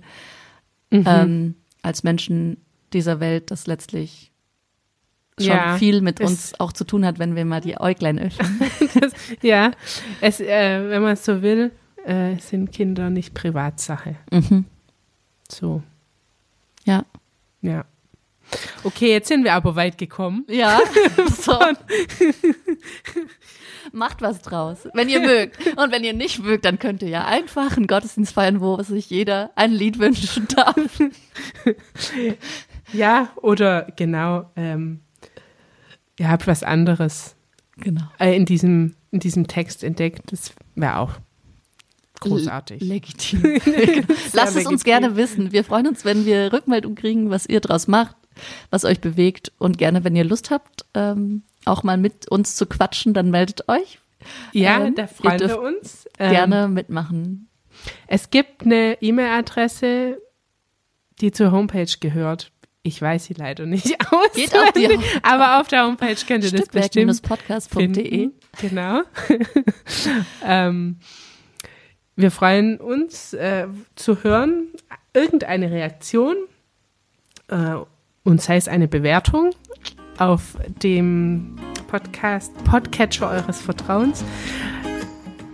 ähm, 1.06 1.56
als 1.82 2.04
Menschen 2.04 2.58
dieser 2.94 3.20
Welt, 3.20 3.52
dass 3.52 3.68
letztlich 3.68 4.32
schon 5.40 5.48
Ja, 5.50 5.78
viel 5.78 6.02
mit 6.02 6.20
uns 6.22 6.60
auch 6.60 6.72
zu 6.74 6.84
tun 6.86 7.06
hat, 7.06 7.20
wenn 7.20 7.36
wir 7.36 7.46
mal 7.46 7.62
die 7.62 7.80
Äuglein 7.80 8.20
öffnen. 8.20 8.60
Das, 9.00 9.14
ja, 9.42 9.72
es, 10.22 10.40
äh, 10.40 10.90
wenn 10.90 11.02
man 11.02 11.14
es 11.14 11.24
so 11.26 11.42
will, 11.42 11.72
äh, 12.06 12.36
sind 12.38 12.72
Kinder 12.72 13.10
nicht 13.10 13.34
Privatsache. 13.34 14.16
mhm. 14.32 14.66
So, 15.52 15.82
Ja. 16.86 17.06
ja. 17.62 17.86
Okay, 18.84 19.12
jetzt 19.12 19.28
sind 19.28 19.44
wir 19.44 19.54
aber 19.54 19.76
weit 19.76 19.98
gekommen. 20.00 20.44
Ja, 20.48 20.80
so. 21.40 21.60
Macht 23.92 24.22
was 24.22 24.42
draus, 24.42 24.88
wenn 24.94 25.08
ihr 25.10 25.20
mögt. 25.20 25.58
Und 25.78 25.92
wenn 25.92 26.04
ihr 26.04 26.14
nicht 26.14 26.40
mögt, 26.40 26.66
dann 26.66 26.80
könnt 26.80 27.02
ihr 27.04 27.10
ja 27.10 27.26
einfach 27.26 27.78
einen 27.78 27.86
Gottesdienst 27.88 28.34
feiern, 28.34 28.60
wo 28.60 28.82
sich 28.82 29.10
jeder 29.10 29.52
ein 29.56 29.72
Lied 29.72 30.00
wünschen 30.00 30.48
darf. 30.56 30.76
Ja, 32.92 33.30
oder 33.36 33.84
genau, 33.96 34.50
ähm, 34.56 35.02
ihr 36.20 36.30
habt 36.30 36.48
was 36.48 36.64
anderes 36.64 37.36
Genau. 37.78 38.02
äh, 38.20 38.36
in, 38.36 38.46
diesem, 38.46 38.96
in 39.12 39.20
diesem 39.20 39.48
Text 39.48 39.84
entdeckt. 39.84 40.32
Das 40.32 40.54
wäre 40.76 40.98
auch 40.98 41.14
großartig. 42.20 42.82
Legitim. 42.82 43.42
Lasst 44.34 44.58
es 44.58 44.66
uns 44.66 44.84
gerne 44.84 45.16
wissen. 45.16 45.52
Wir 45.54 45.64
freuen 45.64 45.88
uns, 45.88 46.04
wenn 46.04 46.26
wir 46.26 46.52
Rückmeldung 46.52 46.96
kriegen, 46.96 47.30
was 47.30 47.46
ihr 47.46 47.62
draus 47.62 47.88
macht, 47.88 48.16
was 48.70 48.84
euch 48.84 49.00
bewegt. 49.00 49.54
Und 49.58 49.78
gerne, 49.78 50.04
wenn 50.04 50.16
ihr 50.16 50.26
Lust 50.26 50.52
habt, 50.52 50.86
ähm, 50.94 51.44
auch 51.66 51.84
mal 51.84 51.98
mit 51.98 52.30
uns 52.30 52.56
zu 52.56 52.66
quatschen, 52.66 53.14
dann 53.14 53.32
meldet 53.32 53.70
euch. 53.70 54.00
ja, 54.52 54.86
ähm, 54.86 54.96
da 54.96 55.04
ihr 55.04 55.08
freuen 55.08 55.40
wir 55.40 55.62
uns. 55.62 56.06
Ähm, 56.20 56.32
Gerne 56.32 56.68
mitmachen. 56.68 57.48
Es 58.08 58.30
gibt 58.30 58.64
eine 58.64 58.98
E-Mail-Adresse, 59.02 60.18
die 61.22 61.32
zur 61.32 61.54
Homepage 61.54 61.88
gehört. 62.02 62.52
Ich 62.90 63.00
weiß 63.04 63.26
sie 63.26 63.36
leider 63.36 63.68
nicht 63.68 63.96
aus. 64.12 64.34
Geht 64.34 64.56
auf 64.56 64.72
die 64.72 64.98
aber 65.22 65.60
auf 65.62 65.68
der 65.68 65.86
Homepage 65.86 66.16
könnt 66.28 66.44
ihr 66.44 66.52
das 66.52 66.70
bestimmt 66.70 67.16
Stückwerk-podcast.de. 67.16 67.94
finden. 67.94 68.34
Genau. 68.60 69.02
ähm, 70.44 70.98
wir 72.16 72.32
freuen 72.32 72.78
uns 72.78 73.34
äh, 73.36 73.68
zu 73.94 74.24
hören, 74.24 74.70
irgendeine 75.14 75.70
Reaktion 75.70 76.36
äh, 77.50 77.76
und 78.24 78.42
sei 78.42 78.58
es 78.58 78.68
eine 78.68 78.88
Bewertung 78.88 79.52
auf 80.18 80.58
dem 80.82 81.58
Podcast 81.90 82.52
Podcatcher 82.64 83.30
eures 83.30 83.62
Vertrauens 83.62 84.24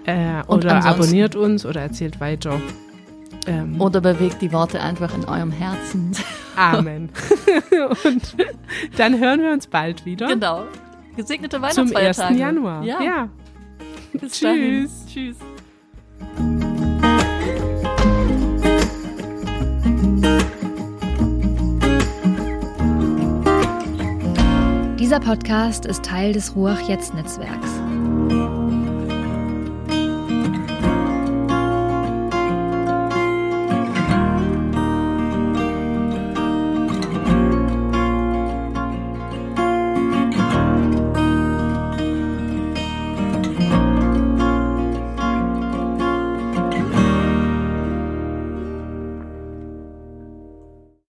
äh, 0.06 0.42
oder 0.48 0.86
abonniert 0.86 1.36
uns 1.36 1.66
oder 1.66 1.82
erzählt 1.82 2.22
weiter. 2.22 2.62
Ähm, 3.46 3.80
Oder 3.80 4.02
bewegt 4.02 4.42
die 4.42 4.52
Worte 4.52 4.82
einfach 4.82 5.14
in 5.14 5.26
eurem 5.26 5.52
Herzen. 5.52 6.16
Amen. 6.56 7.10
und 8.04 8.36
dann 8.98 9.20
hören 9.20 9.42
wir 9.42 9.52
uns 9.52 9.68
bald 9.68 10.06
wieder 10.06 10.28
genau. 10.28 10.66
Gesegnete 11.16 11.58
zum 11.58 11.64
Weihnachtsfeiertage. 11.64 12.30
1. 12.30 12.40
Januar. 12.40 12.84
Ja. 12.84 13.02
ja. 13.02 13.30
Bis 14.14 14.34
Tschüss. 14.34 14.42
dahin. 14.42 14.90
Tschüss. 15.08 15.38
Dieser 25.00 25.20
Podcast 25.20 25.86
ist 25.86 26.04
Teil 26.04 26.34
des 26.34 26.56
Ruach 26.56 26.82
Jetzt 26.90 27.14
Netzwerks. 27.14 28.65